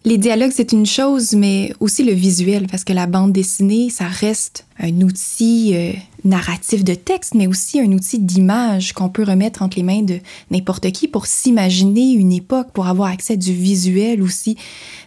Les 0.07 0.19
dialogues, 0.19 0.51
c'est 0.53 0.71
une 0.71 0.85
chose, 0.85 1.33
mais 1.33 1.73
aussi 1.79 2.03
le 2.03 2.13
visuel, 2.13 2.67
parce 2.69 2.83
que 2.83 2.93
la 2.93 3.07
bande 3.07 3.31
dessinée, 3.31 3.89
ça 3.89 4.05
reste 4.05 4.67
un 4.77 5.01
outil 5.01 5.71
euh, 5.73 5.93
narratif 6.23 6.83
de 6.83 6.93
texte, 6.93 7.33
mais 7.33 7.47
aussi 7.47 7.79
un 7.79 7.91
outil 7.91 8.19
d'image 8.19 8.93
qu'on 8.93 9.09
peut 9.09 9.23
remettre 9.23 9.63
entre 9.63 9.77
les 9.77 9.83
mains 9.83 10.03
de 10.03 10.19
n'importe 10.51 10.91
qui 10.91 11.07
pour 11.07 11.25
s'imaginer 11.25 12.11
une 12.11 12.31
époque, 12.31 12.67
pour 12.71 12.85
avoir 12.85 13.09
accès 13.09 13.35
du 13.35 13.51
visuel 13.51 14.21
aussi 14.21 14.57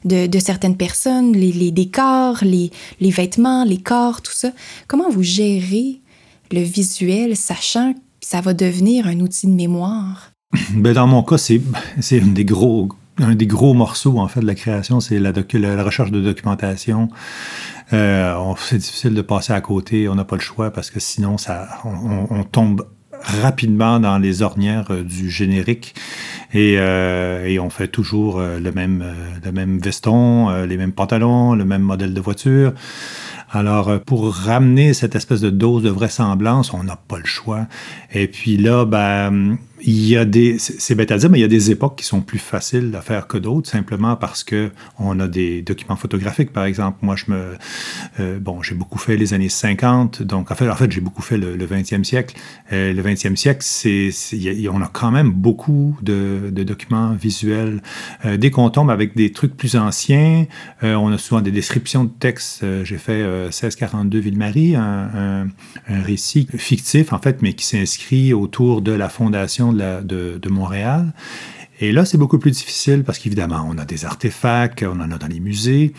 de, 0.05 0.29
certaines 0.41 0.77
personnes, 0.77 1.33
les, 1.33 1.53
les 1.53 1.71
décors, 1.71 2.39
les, 2.43 2.73
les, 3.01 3.11
vêtements, 3.11 3.63
les 3.63 3.79
corps, 3.79 4.21
tout 4.21 4.33
ça. 4.35 4.51
Comment 4.89 5.11
vous 5.11 5.23
gérez 5.23 6.01
le 6.51 6.61
visuel, 6.61 7.37
sachant 7.37 7.93
que 7.93 7.99
ça 8.21 8.41
va 8.41 8.53
devenir 8.53 9.07
un 9.07 9.21
outil 9.21 9.47
de 9.47 9.53
mémoire? 9.53 10.33
Ben, 10.75 10.93
dans 10.93 11.07
mon 11.07 11.23
cas, 11.23 11.39
c'est 11.39 11.61
un 12.21 12.27
des 12.27 12.45
gros 12.45 12.89
un 13.21 13.35
des 13.35 13.47
gros 13.47 13.75
morceaux 13.75 14.19
en 14.19 14.29
fait 14.29 14.41
de 14.41 14.47
la 14.47 14.55
création, 14.55 15.01
c'est 15.01 15.19
la, 15.19 15.33
recherche 15.83 16.11
de 16.11 16.21
documentation. 16.21 17.09
Euh, 17.93 18.35
c'est 18.59 18.79
difficile 18.79 19.15
de 19.15 19.23
passer 19.23 19.53
à 19.53 19.61
côté, 19.61 20.09
on 20.09 20.15
n'a 20.15 20.25
pas 20.25 20.37
le 20.37 20.43
choix 20.43 20.71
parce 20.71 20.91
que 20.91 21.01
sinon 21.01 21.39
ça, 21.39 21.69
on, 21.85 22.45
tombe 22.45 22.87
rapidement 23.43 23.99
dans 23.99 24.19
les 24.19 24.43
ornières 24.43 24.87
euh, 24.91 25.03
du 25.03 25.31
générique 25.31 25.95
et, 26.53 26.77
euh, 26.79 27.47
et 27.47 27.59
on 27.59 27.71
fait 27.71 27.89
toujours 27.89 28.41
le 28.41 28.73
même, 28.73 29.05
le 29.45 29.53
même 29.53 29.79
veston, 29.79 30.65
les 30.65 30.77
mêmes 30.77 30.93
pantalons, 30.93 31.55
le 31.55 31.65
même 31.65 31.83
modèle 31.83 32.15
de 32.15 32.21
voiture. 32.21 32.73
Alors, 33.51 33.99
pour 34.01 34.35
ramener 34.35 34.93
cette 34.93 35.17
espèce 35.17 35.41
de 35.41 35.49
dose 35.49 35.83
de 35.83 35.89
vraisemblance, 35.89 36.75
on 36.75 36.85
n'a 36.85 36.97
pas 36.97 37.19
le 37.19 37.25
choix. 37.25 37.67
Et 38.13 38.29
puis 38.29 38.59
là, 38.59 38.85
ben, 38.85 39.57
il 39.81 40.07
y 40.07 40.17
a 40.17 40.25
des, 40.25 40.59
c'est 40.59 40.95
bête 40.95 41.11
à 41.11 41.19
dire, 41.19 41.31
mais 41.31 41.39
il 41.39 41.43
y 41.43 41.45
a 41.45 41.49
des 41.49 41.71
époques 41.71 41.97
qui 41.97 42.05
sont 42.05 42.21
plus 42.21 42.39
faciles 42.39 42.93
à 42.97 43.01
faire 43.01 43.27
que 43.27 43.39
d'autres, 43.39 43.69
simplement 43.71 44.17
parce 44.17 44.45
que 44.45 44.71
on 44.99 45.19
a 45.21 45.29
des 45.29 45.63
documents 45.63 45.97
photographiques, 45.97 46.53
par 46.53 46.65
exemple. 46.65 46.99
Moi, 47.03 47.17
je 47.17 47.25
me, 47.29 47.55
euh, 48.21 48.39
bon, 48.39 48.63
j'ai 48.63 48.75
beaucoup 48.75 48.99
fait 48.99 49.17
les 49.17 49.35
années 49.35 49.49
50, 49.49 50.23
donc 50.23 50.51
en 50.51 50.55
fait, 50.55 50.69
en 50.69 50.75
fait 50.75 50.91
j'ai 50.91 51.01
beaucoup 51.01 51.23
fait 51.23 51.37
le, 51.37 51.57
20e 51.57 52.05
siècle. 52.05 52.37
Euh, 52.73 52.93
le 52.93 53.03
20e 53.03 53.37
siècle, 53.37 53.61
c'est, 53.63 54.11
on 54.71 54.83
a 54.83 54.89
quand 54.89 55.11
même 55.11 55.31
beaucoup 55.31 55.97
de, 56.03 56.51
documents 56.51 57.13
visuels. 57.13 57.83
Euh, 58.25 58.37
dès 58.37 58.51
qu'on 58.51 58.71
tombe 58.71 58.91
avec 58.91 59.17
des 59.17 59.33
trucs 59.33 59.57
plus 59.57 59.77
anciens, 59.77 60.47
euh, 60.83 60.95
on 60.95 61.13
a 61.13 61.19
souvent 61.19 61.41
des 61.41 61.51
descriptions 61.51 62.05
de 62.05 62.11
textes. 62.11 62.65
J'ai 62.85 62.99
fait 62.99 63.23
1642 63.23 64.19
Ville-Marie, 64.19 64.77
un, 64.77 65.49
un 65.89 66.03
récit 66.03 66.47
fictif, 66.57 67.13
en 67.13 67.19
fait, 67.19 67.43
mais 67.43 67.53
qui 67.53 67.65
s'inscrit 67.65 68.33
autour 68.33 68.83
de 68.83 68.93
la 68.93 69.09
fondation 69.09 69.68
de, 69.73 70.49
Montréal. 70.49 71.13
Et 71.81 71.93
là, 71.93 72.05
c'est 72.05 72.19
beaucoup 72.19 72.39
plus 72.39 72.51
difficile 72.51 73.05
parce 73.05 73.19
qu'évidemment, 73.19 73.67
on 73.69 73.79
a 73.79 73.85
des 73.85 74.05
artefacts, 74.05 74.83
on 74.83 75.01
en 75.01 75.11
a 75.11 75.19
dans 75.19 75.29
les 75.29 75.41
musées, 75.41 75.93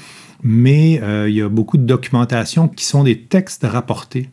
mais 0.43 1.01
euh, 1.01 1.29
il 1.29 1.35
y 1.35 1.41
a 1.41 1.49
beaucoup 1.49 1.77
de 1.77 1.85
documentation 1.85 2.67
qui 2.67 2.85
sont 2.85 3.03
des 3.03 3.21
textes 3.21 3.65
rapportés. 3.65 4.29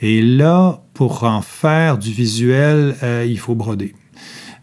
Et 0.00 0.22
là, 0.22 0.82
pour 0.94 1.24
en 1.24 1.42
faire 1.42 1.98
du 1.98 2.12
visuel, 2.12 2.96
euh, 3.02 3.26
il 3.28 3.38
faut 3.38 3.54
broder. 3.54 3.94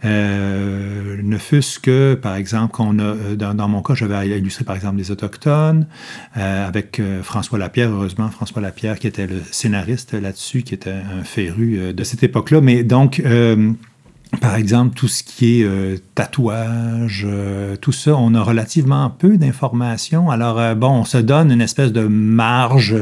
Euh, 0.06 1.18
ne 1.24 1.38
fût-ce 1.40 1.80
que, 1.80 2.14
par 2.14 2.36
exemple, 2.36 2.72
qu'on 2.72 3.00
a, 3.00 3.16
dans, 3.36 3.68
mon 3.68 3.82
cas, 3.82 3.96
j'avais 3.96 4.28
illustré, 4.38 4.64
par 4.64 4.76
exemple, 4.76 4.98
des 4.98 5.10
Autochtones 5.10 5.88
avec 6.36 7.02
François 7.24 7.58
Lapierre, 7.58 7.90
heureusement, 7.90 8.30
François 8.30 8.62
Lapierre, 8.62 9.00
qui 9.00 9.08
était 9.08 9.26
le 9.26 9.42
scénariste 9.52 10.14
là-dessus, 10.14 10.62
qui 10.62 10.76
était 10.76 10.92
un 10.92 11.24
féru 11.24 11.96
de 11.96 12.04
cette 12.04 12.22
époque-là. 12.22 12.62
Mais 12.62 12.84
donc, 12.84 13.24
par 14.42 14.56
exemple, 14.56 14.94
tout 14.96 15.08
ce 15.08 15.24
qui 15.24 15.62
est 15.62 15.64
euh, 15.64 15.98
tatouage, 16.16 17.26
euh, 17.28 17.76
tout 17.78 17.92
ça, 17.92 18.16
on 18.16 18.34
a 18.36 18.42
relativement 18.42 19.10
peu 19.10 19.38
d'informations. 19.38 20.30
Alors, 20.30 20.60
euh, 20.60 20.76
bon, 20.76 20.90
on 20.90 21.06
se 21.06 21.18
donne 21.18 21.52
une 21.52 21.62
espèce 21.62 21.94
de 21.94 22.06
marge, 22.08 22.96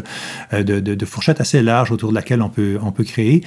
de, 0.54 0.62
de, 0.62 0.80
de, 0.80 1.06
fourchette 1.06 1.42
assez 1.42 1.62
large 1.62 1.92
autour 1.92 2.10
de 2.12 2.16
laquelle 2.16 2.42
on 2.42 2.50
peut, 2.50 2.78
on 2.82 2.92
peut 2.92 3.04
créer. 3.04 3.44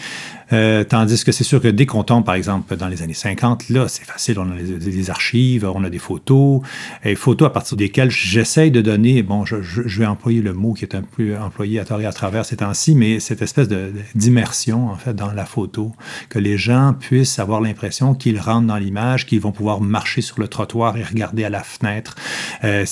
Euh, 0.52 0.84
tandis 0.84 1.24
que 1.24 1.32
c'est 1.32 1.44
sûr 1.44 1.60
que 1.60 1.68
dès 1.68 1.86
qu'on 1.86 2.04
tombe, 2.04 2.24
par 2.24 2.34
exemple, 2.34 2.76
dans 2.76 2.88
les 2.88 3.02
années 3.02 3.14
50, 3.14 3.68
là, 3.68 3.88
c'est 3.88 4.04
facile, 4.04 4.38
on 4.38 4.50
a 4.50 4.62
des 4.62 5.10
archives, 5.10 5.64
on 5.64 5.84
a 5.84 5.90
des 5.90 5.98
photos, 5.98 6.62
et 7.04 7.14
photos 7.14 7.46
à 7.46 7.50
partir 7.50 7.76
desquelles 7.76 8.10
j'essaye 8.10 8.70
de 8.70 8.80
donner, 8.80 9.22
bon, 9.22 9.44
je, 9.44 9.62
je, 9.62 9.98
vais 9.98 10.06
employer 10.06 10.40
le 10.40 10.52
mot 10.52 10.72
qui 10.72 10.84
est 10.84 10.94
un 10.94 11.02
peu 11.02 11.36
employé 11.36 11.80
à 11.80 11.84
tort 11.84 12.00
et 12.00 12.06
à 12.06 12.12
travers 12.12 12.44
ces 12.44 12.56
temps-ci, 12.56 12.94
mais 12.94 13.20
cette 13.20 13.42
espèce 13.42 13.68
d'immersion, 14.14 14.88
en 14.88 14.96
fait, 14.96 15.14
dans 15.14 15.32
la 15.32 15.44
photo, 15.44 15.92
que 16.28 16.38
les 16.38 16.56
gens 16.56 16.94
puissent 16.98 17.38
avoir 17.38 17.60
l'impression 17.60 18.14
qu'ils 18.14 18.40
rentrent 18.40 18.66
dans 18.66 18.76
l'image, 18.76 19.26
qu'ils 19.26 19.40
vont 19.40 19.52
pouvoir 19.52 19.80
marcher 19.80 20.20
sur 20.20 20.40
le 20.40 20.48
trottoir 20.48 20.96
et 20.96 21.02
regarder 21.02 21.44
à 21.44 21.50
la 21.50 21.62
fenêtre, 21.62 22.16
euh, 22.64 22.84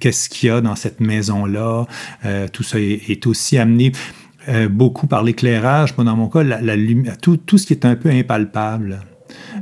qu'est-ce 0.00 0.28
qu'il 0.28 0.48
y 0.48 0.50
a 0.50 0.60
dans 0.60 0.76
cette 0.76 1.00
maison-là, 1.00 1.86
euh, 2.24 2.48
tout 2.52 2.62
ça 2.62 2.80
est, 2.80 3.10
est 3.10 3.26
aussi 3.26 3.58
amené 3.58 3.92
euh, 4.48 4.68
beaucoup 4.68 5.06
par 5.06 5.22
l'éclairage. 5.22 5.94
Dans 5.96 6.16
mon 6.16 6.28
cas, 6.28 6.42
la, 6.42 6.58
tout, 7.20 7.36
tout, 7.36 7.58
ce 7.58 7.66
qui 7.66 7.72
est 7.72 7.84
un 7.86 7.96
peu 7.96 8.10
impalpable. 8.10 9.00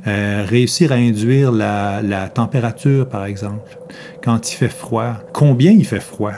Euh, 0.07 0.45
réussir 0.47 0.90
à 0.90 0.97
induire 0.97 1.53
la, 1.53 2.03
la, 2.03 2.29
température, 2.29 3.09
par 3.09 3.25
exemple, 3.25 3.79
quand 4.23 4.53
il 4.53 4.57
fait 4.57 4.68
froid. 4.68 5.14
Combien 5.33 5.71
il 5.71 5.87
fait 5.87 6.01
froid? 6.01 6.33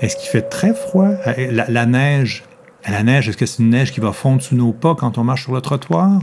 Est-ce 0.00 0.16
qu'il 0.16 0.30
fait 0.30 0.42
très 0.42 0.74
froid? 0.74 1.10
Euh, 1.26 1.52
la, 1.52 1.68
la 1.68 1.86
neige, 1.86 2.44
la 2.88 3.02
neige, 3.02 3.28
est-ce 3.28 3.36
que 3.36 3.46
c'est 3.46 3.62
une 3.62 3.70
neige 3.70 3.92
qui 3.92 4.00
va 4.00 4.12
fondre 4.12 4.40
sous 4.40 4.56
nos 4.56 4.72
pas 4.72 4.94
quand 4.94 5.18
on 5.18 5.24
marche 5.24 5.44
sur 5.44 5.54
le 5.54 5.60
trottoir? 5.60 6.18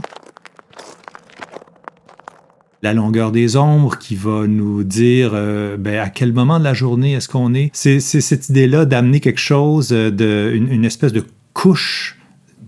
la 2.82 2.94
longueur 2.94 3.30
des 3.30 3.58
ombres 3.58 3.98
qui 3.98 4.14
va 4.16 4.46
nous 4.46 4.84
dire 4.84 5.32
ben, 5.78 5.98
à 5.98 6.08
quel 6.08 6.32
moment 6.32 6.58
de 6.58 6.64
la 6.64 6.72
journée 6.72 7.12
est-ce 7.12 7.28
qu'on 7.28 7.52
est? 7.52 7.68
C'est 7.74 8.00
cette 8.00 8.48
idée-là 8.48 8.86
d'amener 8.86 9.20
quelque 9.20 9.38
chose, 9.38 9.90
de, 9.90 10.50
une, 10.54 10.86
espèce 10.86 11.12
de 11.12 11.22
couche 11.52 12.18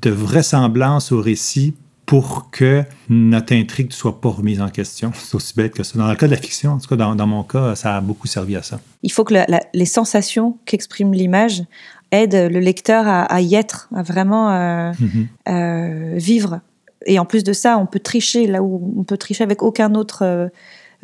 de 0.01 0.11
vraisemblance 0.11 1.13
au 1.13 1.21
récit 1.21 1.75
pour 2.07 2.51
que 2.51 2.85
notre 3.09 3.55
intrigue 3.55 3.89
ne 3.89 3.93
soit 3.93 4.21
pas 4.21 4.29
remise 4.29 4.61
en 4.61 4.69
question. 4.69 5.13
C'est 5.15 5.35
aussi 5.35 5.55
bête 5.55 5.73
que 5.73 5.83
ça. 5.83 5.99
Dans 5.99 6.09
le 6.09 6.17
cas 6.17 6.27
de 6.27 6.33
la 6.33 6.37
fiction, 6.37 6.73
en 6.73 6.79
tout 6.79 6.89
cas, 6.89 6.97
dans, 6.97 7.15
dans 7.15 7.27
mon 7.27 7.43
cas, 7.43 7.75
ça 7.75 7.97
a 7.97 8.01
beaucoup 8.01 8.27
servi 8.27 8.57
à 8.57 8.63
ça. 8.63 8.81
Il 9.03 9.13
faut 9.13 9.25
que 9.25 9.35
la, 9.35 9.47
les 9.73 9.85
sensations 9.87 10.59
qu'exprime 10.67 11.13
l'image 11.13 11.63
aident 12.11 12.51
le 12.53 12.61
lecteur 12.61 13.09
à, 13.09 13.23
à, 13.23 13.41
y 13.41 13.55
être, 13.55 13.89
à 13.95 14.03
vraiment 14.03 14.51
euh, 14.51 14.93
mm-hmm. 14.93 15.27
euh, 15.49 16.15
vivre. 16.17 16.61
Et 17.07 17.19
en 17.19 17.25
plus 17.25 17.45
de 17.45 17.53
ça, 17.53 17.79
on 17.79 17.87
peut 17.87 18.01
tricher 18.01 18.47
là 18.47 18.63
où 18.63 18.95
on 18.97 19.05
peut 19.05 19.17
tricher 19.17 19.45
avec 19.45 19.63
aucun 19.63 19.95
autre. 19.95 20.23
Euh, 20.23 20.49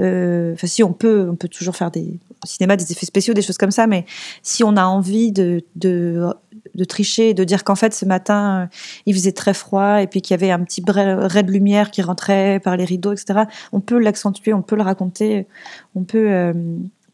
euh 0.01 0.53
enfin, 0.53 0.67
si 0.67 0.83
on 0.83 0.93
peut, 0.93 1.29
on 1.31 1.37
peut 1.37 1.49
toujours 1.49 1.75
faire 1.75 1.91
des 1.91 2.21
au 2.45 2.47
cinéma 2.47 2.77
des 2.77 2.93
effets 2.93 3.07
spéciaux, 3.07 3.35
des 3.35 3.43
choses 3.43 3.59
comme 3.59 3.71
ça, 3.71 3.87
mais 3.87 4.05
si 4.43 4.62
on 4.62 4.77
a 4.77 4.85
envie 4.85 5.33
de, 5.33 5.64
de 5.75 6.27
de 6.75 6.85
tricher, 6.85 7.35
de 7.35 7.45
dire 7.45 7.65
qu'en 7.65 7.75
fait 7.75 7.95
ce 7.95 8.05
matin 8.05 8.63
euh, 8.63 8.67
il 9.07 9.15
faisait 9.15 9.33
très 9.33 9.55
froid 9.55 10.03
et 10.03 10.07
puis 10.07 10.23
qu'il 10.23 10.35
y 10.35 10.39
avait 10.39 10.51
un 10.51 10.61
petit 10.61 10.83
ray 10.87 11.43
de 11.43 11.51
lumière 11.51 11.91
qui 11.91 12.03
rentrait 12.03 12.61
par 12.63 12.77
les 12.77 12.85
rideaux, 12.85 13.13
etc. 13.13 13.41
On 13.73 13.81
peut 13.81 13.99
l'accentuer, 13.99 14.53
on 14.53 14.63
peut 14.63 14.77
le 14.77 14.83
raconter, 14.83 15.47
on 15.95 16.05
peut 16.05 16.31
euh, 16.31 16.53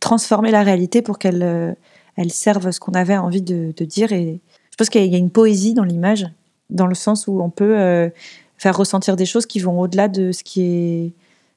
transformer 0.01 0.51
la 0.51 0.63
réalité 0.63 1.03
pour 1.03 1.19
qu'elle 1.19 1.43
euh, 1.43 1.73
elle 2.17 2.31
serve 2.31 2.71
ce 2.71 2.81
qu'on 2.81 2.93
avait 2.93 3.17
envie 3.17 3.43
de, 3.43 3.73
dire. 3.85 4.13
Et 4.13 4.41
je 4.71 4.77
pense 4.77 4.89
qu'il 4.89 5.05
y 5.05 5.15
a 5.15 5.19
une 5.19 5.31
poésie 5.31 5.75
dans 5.75 5.83
l'image, 5.83 6.27
dans 6.71 6.87
le 6.87 6.95
sens 6.95 7.27
où 7.27 7.41
on 7.41 7.51
peut 7.51 8.11
faire 8.57 8.77
ressentir 8.77 9.17
des 9.17 9.27
choses 9.27 9.47
qui 9.47 9.59
vont 9.59 9.81
au-delà 9.81 10.07
de 10.07 10.31
ce 10.31 10.45
qui 10.45 10.63
est 10.63 11.13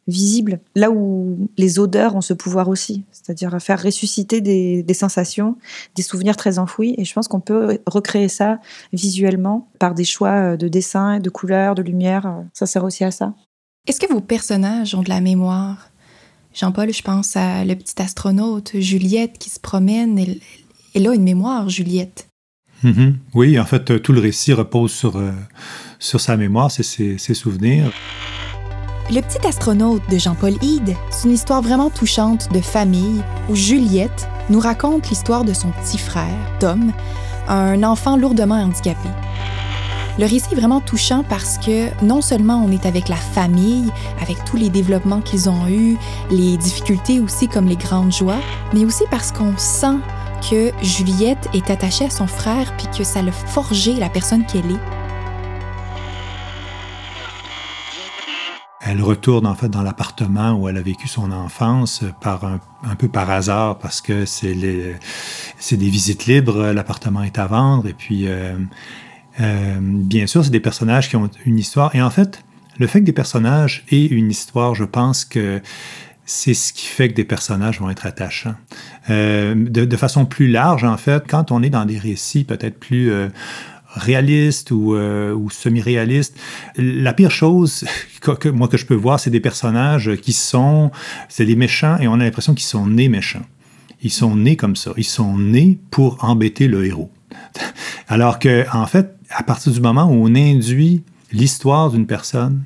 visible, 0.07 0.59
là 0.75 0.89
où 0.89 1.49
les 1.57 1.79
odeurs 1.79 2.15
ont 2.15 2.21
ce 2.21 2.33
pouvoir 2.33 2.69
aussi, 2.69 3.03
c'est-à-dire 3.11 3.57
faire 3.61 3.81
ressusciter 3.81 4.41
des, 4.41 4.93
sensations, 4.93 5.57
des 5.95 6.01
souvenirs 6.01 6.37
très 6.37 6.59
enfouis. 6.59 6.95
Et 6.97 7.05
je 7.05 7.13
pense 7.13 7.27
qu'on 7.27 7.39
peut 7.39 7.79
recréer 7.85 8.29
ça 8.29 8.59
visuellement 8.93 9.67
par 9.79 9.93
des 9.93 10.05
choix 10.05 10.55
de 10.57 10.67
dessin, 10.67 11.19
de 11.19 11.29
couleurs, 11.29 11.75
de 11.75 11.81
lumière. 11.81 12.43
Ça 12.53 12.65
sert 12.65 12.83
aussi 12.83 13.03
à 13.03 13.11
ça. 13.11 13.33
Est-ce 13.85 13.99
que 13.99 14.11
vos 14.11 14.21
personnages 14.21 14.95
ont 14.95 15.01
de 15.01 15.09
la 15.09 15.21
mémoire? 15.21 15.89
Jean-Paul, 16.53 16.91
je 16.91 17.01
pense 17.01 17.35
à 17.35 17.63
le 17.65 17.75
petit 17.75 18.01
astronaute, 18.01 18.71
Juliette 18.79 19.37
qui 19.37 19.49
se 19.49 19.59
promène. 19.59 20.17
Elle, 20.93 21.07
a 21.07 21.13
une 21.13 21.23
mémoire, 21.23 21.69
Juliette. 21.69 22.29
Mm-hmm. 22.83 23.13
Oui, 23.33 23.59
en 23.59 23.65
fait, 23.65 24.01
tout 24.01 24.13
le 24.13 24.19
récit 24.19 24.53
repose 24.53 24.91
sur, 24.91 25.17
euh, 25.17 25.31
sur 25.99 26.19
sa 26.19 26.37
mémoire, 26.37 26.71
ses 26.71 27.17
souvenirs. 27.17 27.91
Le 29.09 29.21
petit 29.21 29.47
astronaute 29.47 30.01
de 30.11 30.17
Jean-Paul 30.17 30.55
Hyde, 30.61 30.93
c'est 31.11 31.29
une 31.29 31.33
histoire 31.33 31.61
vraiment 31.61 31.89
touchante 31.89 32.51
de 32.51 32.59
famille 32.59 33.23
où 33.47 33.55
Juliette 33.55 34.27
nous 34.49 34.59
raconte 34.59 35.09
l'histoire 35.09 35.45
de 35.45 35.53
son 35.53 35.69
petit 35.69 35.97
frère, 35.97 36.35
Tom, 36.59 36.91
un 37.47 37.83
enfant 37.83 38.17
lourdement 38.17 38.55
handicapé. 38.55 39.07
Le 40.19 40.25
récit 40.25 40.49
est 40.51 40.55
vraiment 40.55 40.81
touchant 40.81 41.23
parce 41.23 41.57
que 41.57 41.87
non 42.03 42.21
seulement 42.21 42.61
on 42.65 42.69
est 42.69 42.85
avec 42.85 43.07
la 43.07 43.15
famille, 43.15 43.89
avec 44.21 44.43
tous 44.43 44.57
les 44.57 44.69
développements 44.69 45.21
qu'ils 45.21 45.49
ont 45.49 45.69
eus, 45.69 45.95
les 46.29 46.57
difficultés 46.57 47.21
aussi 47.21 47.47
comme 47.47 47.69
les 47.69 47.77
grandes 47.77 48.11
joies, 48.11 48.41
mais 48.73 48.83
aussi 48.83 49.05
parce 49.09 49.31
qu'on 49.31 49.57
sent 49.57 49.99
que 50.51 50.73
Juliette 50.81 51.47
est 51.53 51.69
attachée 51.69 52.05
à 52.05 52.09
son 52.09 52.27
frère 52.27 52.75
puis 52.75 52.87
que 52.97 53.05
ça 53.05 53.21
l'a 53.21 53.31
forgé 53.31 53.93
la 53.93 54.09
personne 54.09 54.45
qu'elle 54.45 54.69
est. 54.69 54.96
elle 58.89 59.01
retourne 59.01 59.45
en 59.45 59.55
fait 59.55 59.67
dans 59.67 59.83
l'appartement 59.83 60.53
où 60.53 60.69
elle 60.69 60.77
a 60.77 60.81
vécu 60.81 61.07
son 61.07 61.31
enfance 61.31 62.03
par 62.21 62.45
un, 62.45 62.95
peu 62.95 63.07
par 63.07 63.29
hasard 63.29 63.79
parce 63.79 64.01
que 64.01 64.25
c'est 64.25 64.53
des 64.53 65.89
visites 65.89 66.25
libres, 66.25 66.71
l'appartement 66.71 67.23
est 67.23 67.37
à 67.37 67.47
vendre 67.47 67.87
et 67.87 67.93
puis 67.93 68.27
euh, 68.27 68.57
euh, 69.41 69.77
bien 69.81 70.27
sûr 70.27 70.43
c'est 70.43 70.51
des 70.51 70.59
personnages 70.59 71.09
qui 71.09 71.15
ont 71.15 71.29
une 71.45 71.59
histoire 71.59 71.95
et 71.95 72.01
en 72.01 72.09
fait 72.09 72.43
le 72.79 72.87
fait 72.87 72.99
que 72.99 73.05
des 73.05 73.13
personnages 73.13 73.83
aient 73.91 74.05
une 74.05 74.29
histoire, 74.29 74.75
je 74.75 74.83
pense 74.83 75.25
que 75.25 75.61
c'est 76.25 76.53
ce 76.53 76.73
qui 76.73 76.85
fait 76.85 77.09
que 77.09 77.15
des 77.15 77.23
personnages 77.23 77.79
vont 77.79 77.89
être 77.89 78.05
attachants. 78.05 78.55
Euh, 79.09 79.55
de, 79.55 79.85
de, 79.85 79.97
façon 79.97 80.25
plus 80.25 80.47
large, 80.47 80.83
en 80.83 80.97
fait, 80.97 81.23
quand 81.25 81.51
on 81.51 81.63
est 81.63 81.69
dans 81.69 81.85
des 81.85 81.97
récits 81.97 82.43
peut-être 82.43 82.77
plus 82.79 83.09
réalistes 83.97 84.71
ou, 84.71 84.95
euh, 84.95 85.33
ou 85.33 85.49
semi-réalistes. 85.49 86.37
La 86.77 87.13
pire 87.13 87.31
chose 87.31 87.85
que, 88.21 88.49
moi 88.49 88.67
que 88.67 88.77
je 88.77 88.85
peux 88.85 88.95
voir, 88.95 89.19
c'est 89.19 89.29
des 89.29 89.39
personnages 89.39 90.15
qui 90.17 90.33
sont, 90.33 90.91
c'est 91.29 91.45
des 91.45 91.55
méchants 91.55 91.97
et 91.99 92.07
on 92.07 92.13
a 92.13 92.17
l'impression 92.23 92.53
qu'ils 92.53 92.65
sont 92.65 92.87
nés 92.87 93.09
méchants. 93.09 93.45
Ils 94.01 94.11
sont 94.11 94.35
nés 94.35 94.55
comme 94.55 94.75
ça. 94.75 94.91
Ils 94.97 95.03
sont 95.03 95.37
nés 95.37 95.79
pour 95.91 96.23
embêter 96.23 96.67
le 96.67 96.85
héros. 96.85 97.11
Alors 98.07 98.39
que, 98.39 98.65
en 98.71 98.85
fait, 98.85 99.15
à 99.31 99.43
partir 99.43 99.71
du 99.71 99.81
moment 99.81 100.05
où 100.05 100.27
on 100.27 100.35
induit 100.35 101.03
l'histoire 101.31 101.91
d'une 101.91 102.05
personne, 102.05 102.63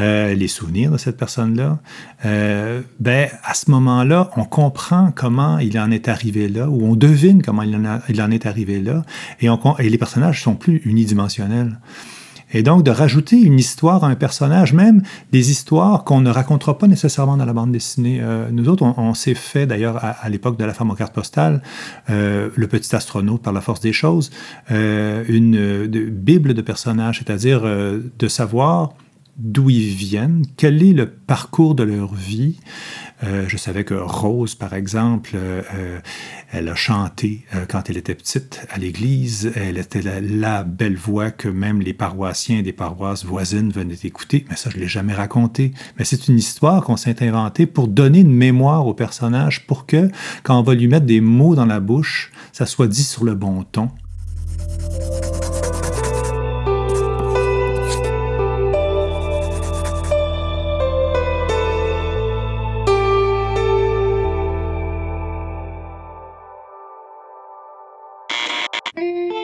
euh, 0.00 0.34
les 0.34 0.48
souvenirs 0.48 0.90
de 0.90 0.96
cette 0.96 1.18
personne-là, 1.18 1.78
euh, 2.24 2.80
ben, 2.98 3.28
à 3.44 3.52
ce 3.52 3.70
moment-là, 3.70 4.30
on 4.36 4.44
comprend 4.44 5.12
comment 5.14 5.58
il 5.58 5.78
en 5.78 5.90
est 5.90 6.08
arrivé 6.08 6.48
là, 6.48 6.68
ou 6.70 6.86
on 6.86 6.96
devine 6.96 7.42
comment 7.42 7.62
il 7.62 7.76
en, 7.76 8.00
il 8.08 8.22
en 8.22 8.30
est 8.30 8.46
arrivé 8.46 8.80
là, 8.80 9.04
et, 9.40 9.48
et 9.48 9.90
les 9.90 9.98
personnages 9.98 10.42
sont 10.42 10.54
plus 10.54 10.80
unidimensionnels. 10.86 11.78
Et 12.54 12.62
donc, 12.62 12.84
de 12.84 12.90
rajouter 12.90 13.40
une 13.40 13.58
histoire 13.58 14.04
à 14.04 14.08
un 14.08 14.14
personnage, 14.14 14.72
même 14.72 15.02
des 15.30 15.50
histoires 15.50 16.04
qu'on 16.04 16.20
ne 16.20 16.30
racontera 16.30 16.78
pas 16.78 16.86
nécessairement 16.86 17.36
dans 17.36 17.46
la 17.46 17.52
bande 17.52 17.72
dessinée. 17.72 18.20
Euh, 18.22 18.48
nous 18.50 18.68
autres, 18.68 18.82
on, 18.82 19.14
s'est 19.14 19.34
fait, 19.34 19.66
d'ailleurs, 19.66 20.02
à, 20.02 20.28
l'époque 20.30 20.58
de 20.58 20.64
la 20.64 20.74
femme 20.74 20.90
aux 20.90 20.94
cartes 20.94 21.14
postales, 21.14 21.62
le 22.08 22.66
petit 22.66 22.94
astronaute 22.94 23.42
par 23.42 23.52
la 23.52 23.60
force 23.60 23.80
des 23.80 23.92
choses, 23.92 24.30
une 24.70 25.86
bible 25.86 26.54
de 26.54 26.62
personnages, 26.62 27.18
c'est-à-dire 27.18 27.62
de 27.62 28.28
savoir 28.28 28.92
d'où 29.36 29.70
ils 29.70 29.94
viennent, 29.94 30.44
quel 30.56 30.82
est 30.82 30.92
le 30.92 31.08
parcours 31.08 31.74
de 31.74 31.82
leur 31.82 32.14
vie. 32.14 32.58
Euh, 33.24 33.44
je 33.46 33.56
savais 33.56 33.84
que 33.84 33.94
Rose, 33.94 34.54
par 34.54 34.74
exemple, 34.74 35.30
euh, 35.34 35.62
euh, 35.74 36.00
elle 36.50 36.68
a 36.68 36.74
chanté 36.74 37.44
quand 37.68 37.88
elle 37.88 37.96
était 37.96 38.14
petite 38.14 38.66
à 38.70 38.78
l'église. 38.78 39.52
Elle 39.54 39.78
était 39.78 40.02
la, 40.02 40.64
belle 40.64 40.96
voix 40.96 41.30
que 41.30 41.48
même 41.48 41.80
les 41.80 41.94
paroissiens 41.94 42.62
des 42.62 42.72
paroisses 42.72 43.24
voisines 43.24 43.70
venaient 43.70 43.98
écouter. 44.04 44.44
Mais 44.50 44.56
ça, 44.56 44.70
je 44.70 44.76
ne 44.76 44.82
l'ai 44.82 44.88
jamais 44.88 45.14
raconté. 45.14 45.72
Mais 45.98 46.04
c'est 46.04 46.28
une 46.28 46.36
histoire 46.36 46.82
qu'on 46.84 46.96
s'est 46.96 47.24
inventée 47.24 47.66
pour 47.66 47.88
donner 47.88 48.20
une 48.20 48.34
mémoire 48.34 48.86
au 48.86 48.94
personnage, 48.94 49.66
pour 49.66 49.86
que, 49.86 50.10
quand 50.42 50.58
on 50.58 50.62
va 50.62 50.74
lui 50.74 50.88
mettre 50.88 51.06
des 51.06 51.20
mots 51.20 51.54
dans 51.54 51.66
la 51.66 51.80
bouche, 51.80 52.32
ça 52.52 52.66
soit 52.66 52.88
dit 52.88 53.04
sur 53.04 53.24
le 53.24 53.34
bon 53.34 53.62
ton. 53.62 53.90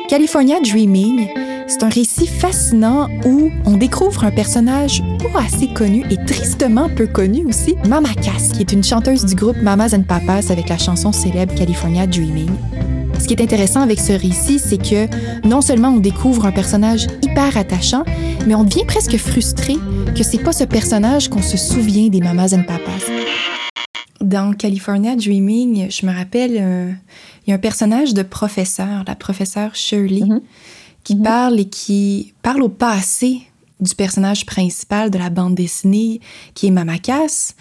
California 0.09 0.59
Dreaming, 0.61 1.29
c'est 1.67 1.83
un 1.83 1.91
récit 1.91 2.27
fascinant 2.27 3.11
où 3.27 3.51
on 3.67 3.77
découvre 3.77 4.25
un 4.25 4.31
personnage 4.31 5.03
pas 5.35 5.43
assez 5.43 5.69
connu 5.69 6.03
et 6.11 6.17
tristement 6.25 6.89
peu 6.89 7.07
connu 7.07 7.45
aussi, 7.45 7.77
Mama 7.87 8.09
Cass, 8.15 8.53
qui 8.55 8.63
est 8.63 8.73
une 8.73 8.83
chanteuse 8.83 9.27
du 9.27 9.35
groupe 9.35 9.59
Mamas 9.61 9.95
and 9.95 10.05
Papas 10.05 10.51
avec 10.51 10.71
la 10.71 10.79
chanson 10.79 11.13
célèbre 11.13 11.55
California 11.55 12.07
Dreaming. 12.07 12.51
Ce 13.21 13.27
qui 13.27 13.35
est 13.35 13.43
intéressant 13.43 13.83
avec 13.83 14.01
ce 14.01 14.13
récit, 14.13 14.59
c'est 14.59 14.79
que 14.79 15.09
non 15.47 15.61
seulement 15.61 15.91
on 15.91 15.99
découvre 15.99 16.47
un 16.47 16.53
personnage 16.53 17.07
hyper 17.21 17.59
attachant, 17.59 18.05
mais 18.47 18.55
on 18.55 18.65
devient 18.65 18.87
presque 18.87 19.19
frustré 19.19 19.77
que 20.17 20.23
c'est 20.23 20.43
pas 20.43 20.53
ce 20.53 20.65
personnage 20.65 21.29
qu'on 21.29 21.43
se 21.43 21.59
souvient 21.59 22.09
des 22.09 22.21
Mamas 22.21 22.55
and 22.55 22.63
Papas. 22.63 23.13
Dans 24.29 24.53
California 24.53 25.17
Dreaming, 25.17 25.91
je 25.91 26.05
me 26.05 26.15
rappelle, 26.15 26.57
euh, 26.61 26.93
il 27.47 27.51
y 27.51 27.53
a 27.53 27.57
un 27.57 27.59
personnage 27.59 28.13
de 28.13 28.23
professeur, 28.23 29.03
la 29.07 29.15
professeure 29.15 29.75
Shirley, 29.75 30.21
mhm. 30.21 30.43
qui 31.03 31.17
mhm. 31.17 31.23
parle 31.23 31.61
et 31.61 31.65
qui 31.65 32.35
parle 32.43 32.63
au 32.63 32.69
passé 32.69 33.41
du 33.81 33.95
personnage 33.95 34.45
principal 34.45 35.11
de 35.11 35.17
la 35.17 35.31
bande 35.31 35.55
dessinée, 35.55 36.21
qui 36.53 36.67
est 36.67 36.71
Mamakas. 36.71 37.55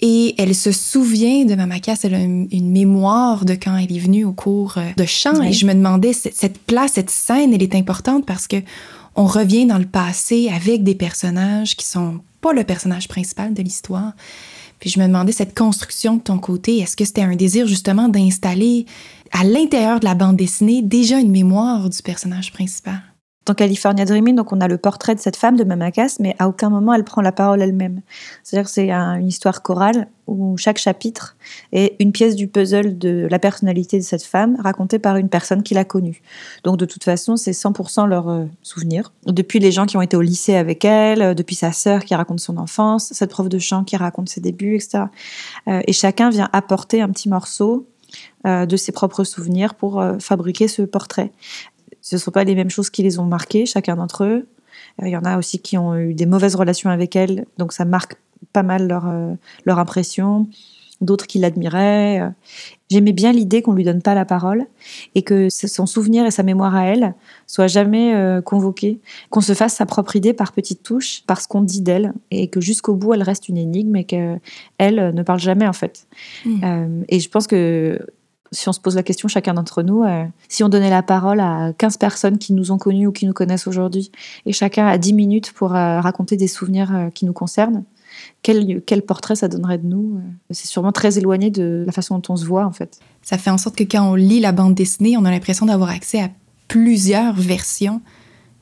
Et 0.00 0.34
elle 0.38 0.54
se 0.54 0.72
souvient 0.72 1.44
de 1.44 1.54
Mamakas, 1.54 1.98
elle 2.04 2.14
a 2.14 2.20
une, 2.20 2.70
mémoire 2.70 3.44
de 3.44 3.52
quand 3.52 3.76
elle 3.76 3.94
est 3.94 3.98
venue 3.98 4.24
au 4.24 4.32
cours 4.32 4.78
euh, 4.78 4.92
de 4.96 5.04
chant. 5.04 5.42
Et 5.42 5.52
je 5.52 5.66
me 5.66 5.74
demandais, 5.74 6.14
cette 6.14 6.58
place, 6.60 6.92
cette 6.92 7.10
scène, 7.10 7.52
elle 7.52 7.62
est 7.62 7.74
importante 7.74 8.24
parce 8.24 8.46
que 8.46 8.56
on 9.14 9.26
revient 9.26 9.66
dans 9.66 9.78
le 9.78 9.84
passé 9.84 10.48
avec 10.54 10.84
des 10.84 10.94
personnages 10.94 11.76
qui 11.76 11.84
sont 11.84 12.20
pas 12.40 12.54
le 12.54 12.64
personnage 12.64 13.08
principal 13.08 13.52
de 13.52 13.62
l'histoire. 13.62 14.14
Puis 14.80 14.90
je 14.90 15.00
me 15.00 15.06
demandais 15.06 15.32
cette 15.32 15.56
construction 15.56 16.16
de 16.16 16.22
ton 16.22 16.38
côté, 16.38 16.78
est-ce 16.78 16.96
que 16.96 17.04
c'était 17.04 17.22
un 17.22 17.36
désir 17.36 17.66
justement 17.66 18.08
d'installer 18.08 18.86
à 19.32 19.44
l'intérieur 19.44 20.00
de 20.00 20.04
la 20.04 20.14
bande 20.14 20.36
dessinée 20.36 20.82
déjà 20.82 21.18
une 21.18 21.30
mémoire 21.30 21.90
du 21.90 22.02
personnage 22.02 22.52
principal? 22.52 23.00
Dans 23.48 23.54
California 23.54 24.04
Dreaming, 24.04 24.34
donc 24.34 24.52
on 24.52 24.60
a 24.60 24.68
le 24.68 24.76
portrait 24.76 25.14
de 25.14 25.20
cette 25.20 25.36
femme 25.36 25.56
de 25.56 25.64
Mamakas, 25.64 26.16
mais 26.20 26.36
à 26.38 26.50
aucun 26.50 26.68
moment 26.68 26.92
elle 26.92 27.02
prend 27.02 27.22
la 27.22 27.32
parole 27.32 27.62
elle-même. 27.62 28.02
C'est-à-dire 28.42 28.66
que 28.66 28.70
c'est 28.70 28.90
une 28.90 29.26
histoire 29.26 29.62
chorale 29.62 30.06
où 30.26 30.58
chaque 30.58 30.76
chapitre 30.76 31.34
est 31.72 31.96
une 31.98 32.12
pièce 32.12 32.36
du 32.36 32.46
puzzle 32.46 32.98
de 32.98 33.26
la 33.30 33.38
personnalité 33.38 33.96
de 33.96 34.02
cette 34.02 34.22
femme 34.22 34.58
racontée 34.62 34.98
par 34.98 35.16
une 35.16 35.30
personne 35.30 35.62
qui 35.62 35.72
l'a 35.72 35.86
connue. 35.86 36.20
Donc 36.62 36.76
de 36.76 36.84
toute 36.84 37.04
façon, 37.04 37.38
c'est 37.38 37.52
100% 37.52 38.06
leur 38.06 38.28
euh, 38.28 38.44
souvenir. 38.62 39.14
Depuis 39.24 39.60
les 39.60 39.72
gens 39.72 39.86
qui 39.86 39.96
ont 39.96 40.02
été 40.02 40.14
au 40.14 40.20
lycée 40.20 40.54
avec 40.54 40.84
elle, 40.84 41.22
euh, 41.22 41.32
depuis 41.32 41.54
sa 41.54 41.72
sœur 41.72 42.04
qui 42.04 42.14
raconte 42.14 42.40
son 42.40 42.58
enfance, 42.58 43.14
cette 43.14 43.30
prof 43.30 43.48
de 43.48 43.58
chant 43.58 43.82
qui 43.82 43.96
raconte 43.96 44.28
ses 44.28 44.42
débuts, 44.42 44.74
etc. 44.74 45.04
Euh, 45.68 45.80
et 45.86 45.94
chacun 45.94 46.28
vient 46.28 46.50
apporter 46.52 47.00
un 47.00 47.08
petit 47.08 47.30
morceau 47.30 47.86
de 48.44 48.76
ses 48.76 48.90
propres 48.90 49.24
souvenirs 49.24 49.74
pour 49.74 50.02
fabriquer 50.18 50.66
ce 50.66 50.80
portrait 50.80 51.30
ce 52.08 52.16
ne 52.16 52.20
sont 52.20 52.30
pas 52.30 52.44
les 52.44 52.54
mêmes 52.54 52.70
choses 52.70 52.88
qui 52.88 53.02
les 53.02 53.18
ont 53.18 53.26
marqués, 53.26 53.66
chacun 53.66 53.96
d'entre 53.96 54.24
eux. 54.24 54.46
Euh, 55.02 55.08
il 55.08 55.10
y 55.10 55.16
en 55.16 55.24
a 55.24 55.36
aussi 55.36 55.58
qui 55.58 55.76
ont 55.76 55.94
eu 55.94 56.14
des 56.14 56.24
mauvaises 56.24 56.54
relations 56.54 56.88
avec 56.88 57.14
elle, 57.16 57.44
donc 57.58 57.74
ça 57.74 57.84
marque 57.84 58.16
pas 58.54 58.62
mal 58.62 58.88
leur, 58.88 59.06
euh, 59.08 59.34
leur 59.66 59.78
impression. 59.78 60.48
D'autres 61.02 61.26
qui 61.26 61.38
l'admiraient. 61.38 62.20
Euh. 62.20 62.28
J'aimais 62.90 63.12
bien 63.12 63.30
l'idée 63.30 63.60
qu'on 63.60 63.74
lui 63.74 63.84
donne 63.84 64.00
pas 64.00 64.14
la 64.14 64.24
parole 64.24 64.66
et 65.14 65.22
que 65.22 65.48
son 65.50 65.84
souvenir 65.84 66.24
et 66.24 66.30
sa 66.30 66.42
mémoire 66.42 66.74
à 66.74 66.86
elle 66.86 67.14
soient 67.46 67.68
jamais 67.68 68.40
convoqués, 68.44 68.98
qu'on 69.28 69.42
se 69.42 69.52
fasse 69.52 69.74
sa 69.74 69.84
propre 69.84 70.16
idée 70.16 70.32
par 70.32 70.52
petites 70.52 70.82
touches, 70.82 71.22
parce 71.26 71.46
qu'on 71.46 71.60
dit 71.60 71.82
d'elle 71.82 72.14
et 72.32 72.48
que 72.48 72.60
jusqu'au 72.60 72.94
bout 72.94 73.12
elle 73.12 73.22
reste 73.22 73.48
une 73.48 73.58
énigme 73.58 73.94
et 73.94 74.04
qu'elle 74.04 74.40
ne 74.80 75.22
parle 75.22 75.38
jamais 75.38 75.68
en 75.68 75.74
fait. 75.74 76.08
Mmh. 76.46 77.04
et 77.08 77.20
je 77.20 77.28
pense 77.28 77.46
que 77.46 78.00
si 78.52 78.68
on 78.68 78.72
se 78.72 78.80
pose 78.80 78.96
la 78.96 79.02
question, 79.02 79.28
chacun 79.28 79.54
d'entre 79.54 79.82
nous, 79.82 80.02
euh, 80.02 80.24
si 80.48 80.64
on 80.64 80.68
donnait 80.68 80.90
la 80.90 81.02
parole 81.02 81.40
à 81.40 81.72
15 81.76 81.96
personnes 81.96 82.38
qui 82.38 82.52
nous 82.52 82.72
ont 82.72 82.78
connus 82.78 83.06
ou 83.06 83.12
qui 83.12 83.26
nous 83.26 83.32
connaissent 83.32 83.66
aujourd'hui, 83.66 84.10
et 84.46 84.52
chacun 84.52 84.86
a 84.86 84.98
10 84.98 85.12
minutes 85.12 85.52
pour 85.52 85.74
euh, 85.74 86.00
raconter 86.00 86.36
des 86.36 86.48
souvenirs 86.48 86.94
euh, 86.94 87.10
qui 87.10 87.26
nous 87.26 87.32
concernent, 87.32 87.84
quel, 88.42 88.82
quel, 88.84 89.02
portrait 89.02 89.36
ça 89.36 89.48
donnerait 89.48 89.78
de 89.78 89.86
nous 89.86 90.20
C'est 90.50 90.66
sûrement 90.66 90.92
très 90.92 91.18
éloigné 91.18 91.50
de 91.50 91.84
la 91.86 91.92
façon 91.92 92.16
dont 92.16 92.32
on 92.34 92.36
se 92.36 92.44
voit, 92.44 92.64
en 92.64 92.72
fait. 92.72 92.98
Ça 93.22 93.38
fait 93.38 93.50
en 93.50 93.58
sorte 93.58 93.76
que 93.76 93.84
quand 93.84 94.02
on 94.02 94.14
lit 94.14 94.40
la 94.40 94.52
bande 94.52 94.74
dessinée, 94.74 95.16
on 95.16 95.24
a 95.24 95.30
l'impression 95.30 95.66
d'avoir 95.66 95.90
accès 95.90 96.20
à 96.20 96.30
plusieurs 96.66 97.34
versions 97.34 98.00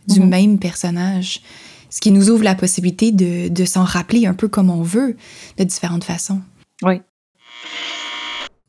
du 0.09 0.21
mhm. 0.21 0.29
même 0.29 0.59
personnage, 0.59 1.41
ce 1.91 2.01
qui 2.01 2.11
nous 2.11 2.29
ouvre 2.31 2.45
la 2.45 2.55
possibilité 2.55 3.13
de, 3.13 3.49
de 3.49 3.65
s'en 3.65 3.85
rappeler 3.85 4.27
un 4.27 4.35
peu 4.35 4.49
comme 4.49 4.69
on 4.69 4.83
veut, 4.83 5.17
de 5.57 5.65
différentes 5.65 6.05
façons. 6.05 6.41
Oui. 6.83 7.01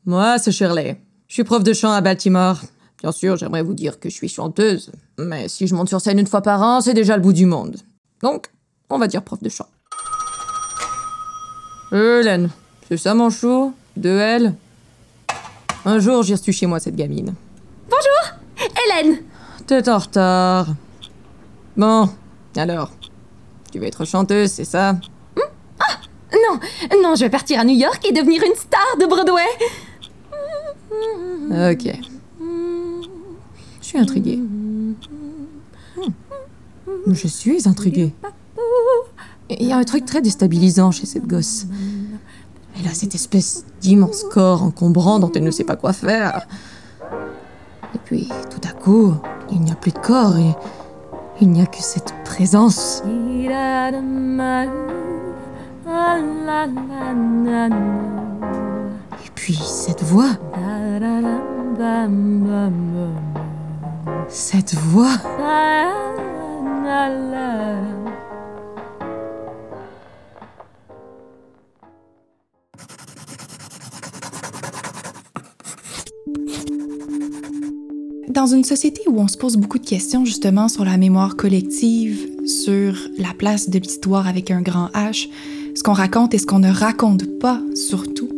Moi, 0.08 0.38
c'est 0.38 0.52
Shirley. 0.52 0.98
Je 1.28 1.34
suis 1.34 1.44
prof 1.44 1.62
de 1.62 1.74
chant 1.74 1.92
à 1.92 2.00
Baltimore. 2.00 2.58
Bien 3.02 3.12
sûr, 3.12 3.36
j'aimerais 3.36 3.62
vous 3.62 3.74
dire 3.74 4.00
que 4.00 4.08
je 4.08 4.14
suis 4.14 4.28
chanteuse, 4.30 4.90
mais 5.18 5.48
si 5.48 5.66
je 5.66 5.74
monte 5.74 5.88
sur 5.88 6.00
scène 6.00 6.18
une 6.18 6.26
fois 6.26 6.40
par 6.40 6.62
an, 6.62 6.80
c'est 6.80 6.94
déjà 6.94 7.16
le 7.16 7.22
bout 7.22 7.34
du 7.34 7.44
monde. 7.44 7.76
Donc, 8.22 8.46
on 8.88 8.98
va 8.98 9.06
dire 9.06 9.22
prof 9.22 9.40
de 9.42 9.48
chant. 9.50 9.68
Hélène, 11.92 12.50
c'est 12.88 12.96
ça 12.96 13.14
mon 13.14 13.28
chou 13.30 13.74
De 13.96 14.08
elle? 14.08 14.54
Un 15.84 15.98
jour, 15.98 16.22
j'ai 16.22 16.34
reçu 16.34 16.52
chez 16.52 16.66
moi 16.66 16.80
cette 16.80 16.96
gamine. 16.96 17.34
Bonjour 17.88 18.70
Hélène 18.86 19.18
T'es 19.66 19.86
en 19.88 19.98
retard. 19.98 20.68
Bon, 21.76 22.08
alors, 22.56 22.90
tu 23.70 23.78
veux 23.78 23.86
être 23.86 24.06
chanteuse, 24.06 24.50
c'est 24.50 24.64
ça? 24.64 24.92
Hmm? 24.92 25.40
Ah 25.78 25.98
Non, 26.32 26.58
non, 27.02 27.14
je 27.14 27.24
vais 27.24 27.30
partir 27.30 27.60
à 27.60 27.64
New 27.64 27.76
York 27.76 28.02
et 28.08 28.12
devenir 28.12 28.42
une 28.42 28.54
star 28.56 28.96
de 28.98 29.06
Broadway 29.06 29.44
Ok. 31.50 31.98
Je 33.80 33.86
suis 33.86 33.98
intriguée. 33.98 34.36
Hmm. 34.36 34.94
Je 37.06 37.26
suis 37.26 37.68
intriguée. 37.68 38.12
Il 39.50 39.66
y 39.66 39.72
a 39.72 39.78
un 39.78 39.84
truc 39.84 40.04
très 40.04 40.20
déstabilisant 40.20 40.90
chez 40.90 41.06
cette 41.06 41.26
gosse. 41.26 41.66
Elle 42.78 42.86
a 42.86 42.94
cette 42.94 43.14
espèce 43.14 43.64
d'immense 43.80 44.24
corps 44.30 44.62
encombrant 44.62 45.18
dont 45.18 45.32
elle 45.32 45.44
ne 45.44 45.50
sait 45.50 45.64
pas 45.64 45.76
quoi 45.76 45.92
faire. 45.92 46.46
Et 47.94 47.98
puis, 48.04 48.28
tout 48.50 48.60
à 48.68 48.72
coup, 48.72 49.14
il 49.50 49.60
n'y 49.62 49.72
a 49.72 49.74
plus 49.74 49.92
de 49.92 49.98
corps 49.98 50.36
et 50.36 50.54
il 51.40 51.48
n'y 51.50 51.62
a 51.62 51.66
que 51.66 51.80
cette 51.80 52.12
présence. 52.24 53.02
Puis 59.48 59.56
cette 59.64 60.02
voix. 60.02 60.28
Cette 64.28 64.74
voix. 64.74 65.08
Dans 78.28 78.44
une 78.44 78.64
société 78.64 79.00
où 79.08 79.18
on 79.18 79.28
se 79.28 79.38
pose 79.38 79.56
beaucoup 79.56 79.78
de 79.78 79.86
questions 79.86 80.26
justement 80.26 80.68
sur 80.68 80.84
la 80.84 80.98
mémoire 80.98 81.36
collective, 81.36 82.28
sur 82.44 82.98
la 83.16 83.32
place 83.32 83.70
de 83.70 83.78
l'histoire 83.78 84.28
avec 84.28 84.50
un 84.50 84.60
grand 84.60 84.88
H, 84.88 85.30
ce 85.74 85.82
qu'on 85.82 85.94
raconte 85.94 86.34
et 86.34 86.38
ce 86.38 86.44
qu'on 86.44 86.58
ne 86.58 86.70
raconte 86.70 87.38
pas 87.38 87.62
surtout, 87.74 88.28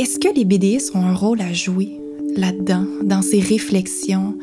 est-ce 0.00 0.18
que 0.18 0.34
les 0.34 0.46
BDS 0.46 0.96
ont 0.96 1.04
un 1.04 1.12
rôle 1.12 1.42
à 1.42 1.52
jouer 1.52 2.00
là-dedans, 2.34 2.86
dans 3.02 3.20
ces 3.20 3.38
réflexions, 3.38 4.34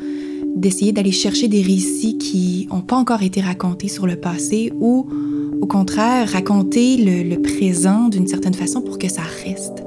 d'essayer 0.54 0.92
d'aller 0.92 1.10
chercher 1.10 1.48
des 1.48 1.62
récits 1.62 2.16
qui 2.16 2.68
n'ont 2.70 2.80
pas 2.80 2.94
encore 2.94 3.24
été 3.24 3.40
racontés 3.40 3.88
sur 3.88 4.06
le 4.06 4.14
passé 4.14 4.72
ou 4.78 5.08
au 5.60 5.66
contraire 5.66 6.30
raconter 6.30 6.96
le, 6.96 7.42
présent 7.42 8.08
d'une 8.08 8.28
certaine 8.28 8.54
façon 8.54 8.82
pour 8.82 9.00
que 9.00 9.08
ça 9.08 9.22
reste? 9.44 9.82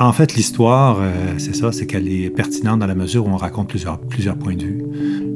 En 0.00 0.12
fait, 0.12 0.34
l'histoire, 0.34 0.98
euh, 1.00 1.12
c'est 1.38 1.54
ça, 1.54 1.70
c'est 1.70 1.86
qu'elle 1.86 2.08
est 2.08 2.28
pertinente 2.28 2.80
dans 2.80 2.88
la 2.88 2.96
mesure 2.96 3.26
où 3.26 3.30
on 3.30 3.36
raconte 3.36 3.68
plusieurs, 3.68 4.00
points 4.36 4.56
de 4.56 4.64
vue. 4.64 4.82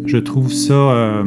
Je 0.06 0.16
trouve 0.16 0.52
ça, 0.52 0.72
euh, 0.74 1.22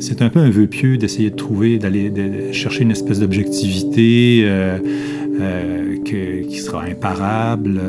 c'est 0.00 0.22
un 0.22 0.30
peu 0.30 0.38
un 0.38 0.48
vœu 0.48 0.68
pieux 0.68 0.96
d'essayer 0.96 1.28
de 1.28 1.36
trouver, 1.36 1.78
d'aller 1.78 2.10
chercher 2.52 2.84
une 2.84 2.92
espèce 2.92 3.20
d'objectivité 3.20 4.40
euh, 4.44 4.78
qui 6.04 6.58
sera 6.58 6.82
imparable. 6.84 7.80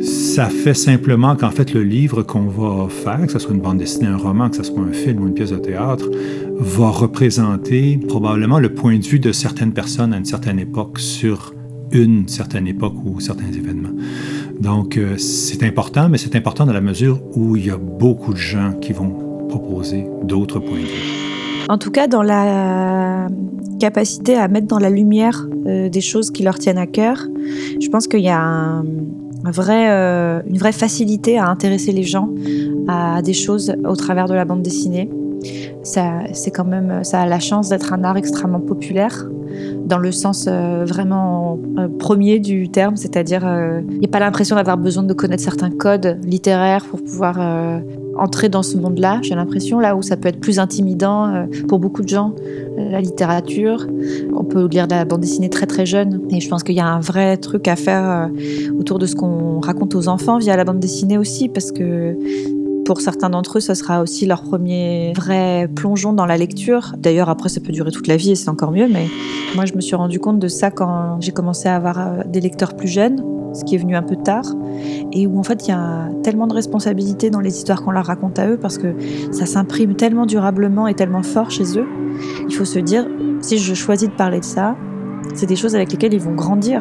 Ça 0.00 0.46
fait 0.46 0.74
simplement 0.74 1.34
qu'en 1.34 1.50
fait, 1.50 1.74
le 1.74 1.82
livre 1.82 2.22
qu'on 2.22 2.46
va 2.46 2.88
faire, 2.88 3.26
que 3.26 3.32
ce 3.32 3.38
soit 3.38 3.54
une 3.54 3.60
bande 3.60 3.78
dessinée, 3.78 4.06
un 4.06 4.16
roman, 4.16 4.48
que 4.48 4.56
ce 4.56 4.62
soit 4.62 4.80
un 4.80 4.92
film 4.92 5.22
ou 5.22 5.26
une 5.26 5.34
pièce 5.34 5.50
de 5.50 5.56
théâtre, 5.56 6.08
va 6.58 6.90
représenter 6.90 7.98
probablement 8.08 8.60
le 8.60 8.72
point 8.72 8.98
de 8.98 9.04
vue 9.04 9.18
de 9.18 9.32
certaines 9.32 9.72
personnes 9.72 10.12
à 10.12 10.18
une 10.18 10.24
certaine 10.24 10.58
époque 10.58 10.98
sur 10.98 11.54
une 11.90 12.28
certaine 12.28 12.66
époque 12.66 12.94
ou 13.04 13.20
certains 13.20 13.50
événements. 13.50 13.94
Donc, 14.60 14.96
euh, 14.96 15.16
c'est 15.16 15.62
important, 15.62 16.08
mais 16.08 16.18
c'est 16.18 16.36
important 16.36 16.66
dans 16.66 16.72
la 16.72 16.80
mesure 16.80 17.20
où 17.36 17.56
il 17.56 17.66
y 17.66 17.70
a 17.70 17.78
beaucoup 17.78 18.32
de 18.32 18.38
gens 18.38 18.74
qui 18.74 18.92
vont 18.92 19.46
proposer 19.48 20.04
d'autres 20.22 20.58
points 20.58 20.80
de 20.80 20.84
vue. 20.84 21.17
En 21.68 21.76
tout 21.76 21.90
cas, 21.90 22.06
dans 22.06 22.22
la 22.22 23.26
capacité 23.78 24.36
à 24.36 24.48
mettre 24.48 24.66
dans 24.66 24.78
la 24.78 24.90
lumière 24.90 25.46
euh, 25.66 25.88
des 25.88 26.00
choses 26.00 26.30
qui 26.30 26.42
leur 26.42 26.58
tiennent 26.58 26.78
à 26.78 26.86
cœur, 26.86 27.26
je 27.80 27.88
pense 27.88 28.08
qu'il 28.08 28.20
y 28.20 28.28
a 28.28 28.80
euh, 28.80 30.42
une 30.46 30.58
vraie 30.58 30.72
facilité 30.72 31.38
à 31.38 31.48
intéresser 31.48 31.92
les 31.92 32.02
gens 32.02 32.30
à 32.88 33.20
des 33.22 33.34
choses 33.34 33.74
au 33.84 33.96
travers 33.96 34.26
de 34.26 34.34
la 34.34 34.44
bande 34.44 34.62
dessinée. 34.62 35.10
Ça, 35.82 36.20
c'est 36.32 36.50
quand 36.50 36.64
même, 36.64 37.04
ça 37.04 37.20
a 37.20 37.26
la 37.26 37.38
chance 37.38 37.68
d'être 37.68 37.92
un 37.92 38.02
art 38.02 38.16
extrêmement 38.16 38.60
populaire 38.60 39.26
dans 39.84 39.98
le 39.98 40.12
sens 40.12 40.46
euh, 40.48 40.84
vraiment 40.84 41.58
euh, 41.78 41.88
premier 41.88 42.38
du 42.38 42.68
terme, 42.68 42.96
c'est-à-dire 42.96 43.46
il 43.90 43.98
n'y 43.98 44.06
a 44.06 44.08
pas 44.08 44.20
l'impression 44.20 44.56
d'avoir 44.56 44.76
besoin 44.76 45.02
de 45.02 45.12
connaître 45.14 45.42
certains 45.42 45.70
codes 45.70 46.18
littéraires 46.24 46.84
pour 46.84 47.02
pouvoir 47.02 47.36
euh, 47.40 47.80
entrer 48.16 48.48
dans 48.48 48.62
ce 48.62 48.76
monde-là. 48.76 49.20
J'ai 49.22 49.34
l'impression 49.34 49.80
là 49.80 49.96
où 49.96 50.02
ça 50.02 50.16
peut 50.16 50.28
être 50.28 50.40
plus 50.40 50.58
intimidant 50.58 51.46
pour 51.68 51.78
beaucoup 51.78 52.02
de 52.02 52.08
gens, 52.08 52.34
la 52.76 53.00
littérature. 53.00 53.86
On 54.36 54.44
peut 54.44 54.66
lire 54.66 54.88
de 54.88 54.94
la 54.94 55.04
bande 55.04 55.20
dessinée 55.20 55.48
très 55.50 55.66
très 55.66 55.86
jeune 55.86 56.20
et 56.30 56.40
je 56.40 56.48
pense 56.48 56.62
qu'il 56.64 56.74
y 56.74 56.80
a 56.80 56.86
un 56.86 57.00
vrai 57.00 57.36
truc 57.36 57.68
à 57.68 57.76
faire 57.76 58.28
autour 58.78 58.98
de 58.98 59.06
ce 59.06 59.14
qu'on 59.14 59.60
raconte 59.60 59.94
aux 59.94 60.08
enfants 60.08 60.38
via 60.38 60.56
la 60.56 60.64
bande 60.64 60.80
dessinée 60.80 61.16
aussi 61.16 61.48
parce 61.48 61.70
que 61.70 62.16
pour 62.88 63.02
certains 63.02 63.28
d'entre 63.28 63.58
eux, 63.58 63.60
ce 63.60 63.74
sera 63.74 64.00
aussi 64.00 64.24
leur 64.24 64.40
premier 64.40 65.12
vrai 65.14 65.68
plongeon 65.76 66.14
dans 66.14 66.24
la 66.24 66.38
lecture. 66.38 66.94
D'ailleurs, 66.96 67.28
après, 67.28 67.50
ça 67.50 67.60
peut 67.60 67.70
durer 67.70 67.90
toute 67.90 68.06
la 68.06 68.16
vie 68.16 68.30
et 68.30 68.34
c'est 68.34 68.48
encore 68.48 68.72
mieux. 68.72 68.88
Mais 68.88 69.08
moi, 69.54 69.66
je 69.66 69.74
me 69.74 69.82
suis 69.82 69.94
rendu 69.94 70.18
compte 70.18 70.38
de 70.38 70.48
ça 70.48 70.70
quand 70.70 71.18
j'ai 71.20 71.32
commencé 71.32 71.68
à 71.68 71.76
avoir 71.76 71.98
euh, 71.98 72.22
des 72.24 72.40
lecteurs 72.40 72.74
plus 72.74 72.88
jeunes, 72.88 73.22
ce 73.52 73.62
qui 73.64 73.74
est 73.74 73.78
venu 73.78 73.94
un 73.94 74.02
peu 74.02 74.16
tard, 74.16 74.46
et 75.12 75.26
où 75.26 75.38
en 75.38 75.42
fait, 75.42 75.66
il 75.66 75.68
y 75.68 75.74
a 75.74 76.08
tellement 76.22 76.46
de 76.46 76.54
responsabilités 76.54 77.28
dans 77.28 77.40
les 77.40 77.58
histoires 77.58 77.82
qu'on 77.82 77.90
leur 77.90 78.06
raconte 78.06 78.38
à 78.38 78.48
eux 78.48 78.56
parce 78.56 78.78
que 78.78 78.94
ça 79.32 79.44
s'imprime 79.44 79.94
tellement 79.94 80.24
durablement 80.24 80.88
et 80.88 80.94
tellement 80.94 81.22
fort 81.22 81.50
chez 81.50 81.78
eux. 81.78 81.86
Il 82.48 82.54
faut 82.54 82.64
se 82.64 82.78
dire, 82.78 83.06
si 83.42 83.58
je 83.58 83.74
choisis 83.74 84.08
de 84.08 84.14
parler 84.14 84.40
de 84.40 84.46
ça, 84.46 84.76
c'est 85.34 85.46
des 85.46 85.56
choses 85.56 85.74
avec 85.74 85.92
lesquelles 85.92 86.14
ils 86.14 86.22
vont 86.22 86.34
grandir. 86.34 86.80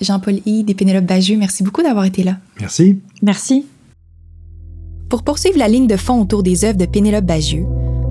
Jean-Paul 0.00 0.40
Hyde 0.46 0.70
et 0.70 0.74
Pénélope 0.74 1.04
Bagieux, 1.04 1.36
merci 1.36 1.62
beaucoup 1.62 1.82
d'avoir 1.82 2.04
été 2.04 2.22
là. 2.22 2.38
Merci. 2.58 2.98
Merci. 3.22 3.66
Pour 5.08 5.22
poursuivre 5.22 5.58
la 5.58 5.68
ligne 5.68 5.86
de 5.86 5.96
fond 5.96 6.20
autour 6.20 6.42
des 6.42 6.64
œuvres 6.64 6.78
de 6.78 6.86
Pénélope 6.86 7.24
Bagieux, 7.24 7.66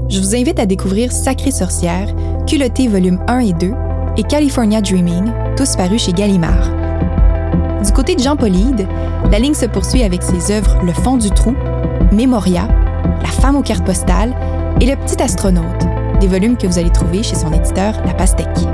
je 0.09 0.19
vous 0.19 0.35
invite 0.35 0.59
à 0.59 0.65
découvrir 0.65 1.11
Sacrée 1.11 1.51
sorcière, 1.51 2.13
Culotté 2.47 2.87
volume 2.87 3.19
1 3.27 3.39
et 3.39 3.53
2 3.53 3.71
et 4.17 4.23
California 4.23 4.81
Dreaming, 4.81 5.31
tous 5.55 5.75
parus 5.75 6.03
chez 6.03 6.13
Gallimard. 6.13 6.71
Du 7.83 7.91
côté 7.91 8.15
de 8.15 8.21
Jean-Paul 8.21 8.53
Hyde, 8.53 8.87
la 9.31 9.39
ligne 9.39 9.53
se 9.53 9.65
poursuit 9.65 10.03
avec 10.03 10.21
ses 10.23 10.51
œuvres 10.51 10.81
Le 10.83 10.91
fond 10.91 11.17
du 11.17 11.29
trou, 11.29 11.55
Mémoria, 12.11 12.67
La 13.21 13.29
femme 13.29 13.55
aux 13.55 13.61
cartes 13.61 13.85
postales 13.85 14.35
et 14.81 14.85
Le 14.85 14.95
petit 14.95 15.21
astronaute, 15.21 15.85
des 16.19 16.27
volumes 16.27 16.57
que 16.57 16.67
vous 16.67 16.77
allez 16.77 16.91
trouver 16.91 17.23
chez 17.23 17.35
son 17.35 17.53
éditeur 17.53 17.93
La 18.05 18.13
Pastèque. 18.13 18.67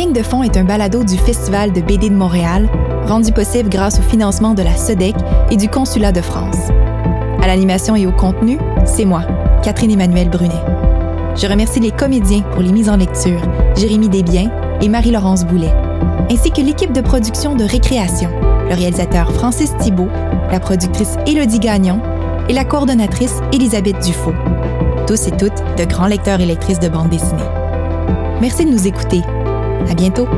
Ligne 0.00 0.14
de 0.14 0.22
fond 0.22 0.42
est 0.42 0.56
un 0.56 0.64
balado 0.64 1.04
du 1.04 1.18
Festival 1.18 1.72
de 1.72 1.82
BD 1.82 2.08
de 2.08 2.14
Montréal, 2.14 2.70
rendu 3.06 3.32
possible 3.32 3.68
grâce 3.68 3.98
au 3.98 4.02
financement 4.02 4.54
de 4.54 4.62
la 4.62 4.74
SEDEC 4.74 5.14
et 5.50 5.58
du 5.58 5.68
Consulat 5.68 6.10
de 6.10 6.22
France. 6.22 6.56
À 7.42 7.46
l'animation 7.46 7.94
et 7.94 8.06
au 8.06 8.10
contenu, 8.10 8.58
c'est 8.86 9.04
moi, 9.04 9.24
Catherine 9.62 9.90
Emmanuel 9.90 10.30
Brunet. 10.30 10.54
Je 11.36 11.46
remercie 11.46 11.80
les 11.80 11.90
comédiens 11.90 12.40
pour 12.40 12.62
les 12.62 12.72
mises 12.72 12.88
en 12.88 12.96
lecture, 12.96 13.42
Jérémy 13.76 14.08
Desbiens 14.08 14.50
et 14.80 14.88
Marie-Laurence 14.88 15.44
Boulet, 15.44 15.74
ainsi 16.30 16.50
que 16.50 16.62
l'équipe 16.62 16.94
de 16.94 17.02
production 17.02 17.54
de 17.54 17.64
Récréation, 17.64 18.30
le 18.70 18.74
réalisateur 18.74 19.30
Francis 19.32 19.76
Thibault, 19.80 20.08
la 20.50 20.60
productrice 20.60 21.18
Élodie 21.26 21.60
Gagnon 21.60 22.00
et 22.48 22.54
la 22.54 22.64
coordonnatrice 22.64 23.42
Elisabeth 23.52 24.02
Dufaux. 24.02 24.32
Tous 25.06 25.26
et 25.26 25.32
toutes 25.32 25.62
de 25.76 25.84
grands 25.84 26.06
lecteurs 26.06 26.40
et 26.40 26.46
lectrices 26.46 26.80
de 26.80 26.88
bande 26.88 27.10
dessinée. 27.10 27.42
Merci 28.40 28.64
de 28.64 28.70
nous 28.70 28.86
écouter 28.86 29.20
à 29.88 29.94
bientôt! 29.94 30.28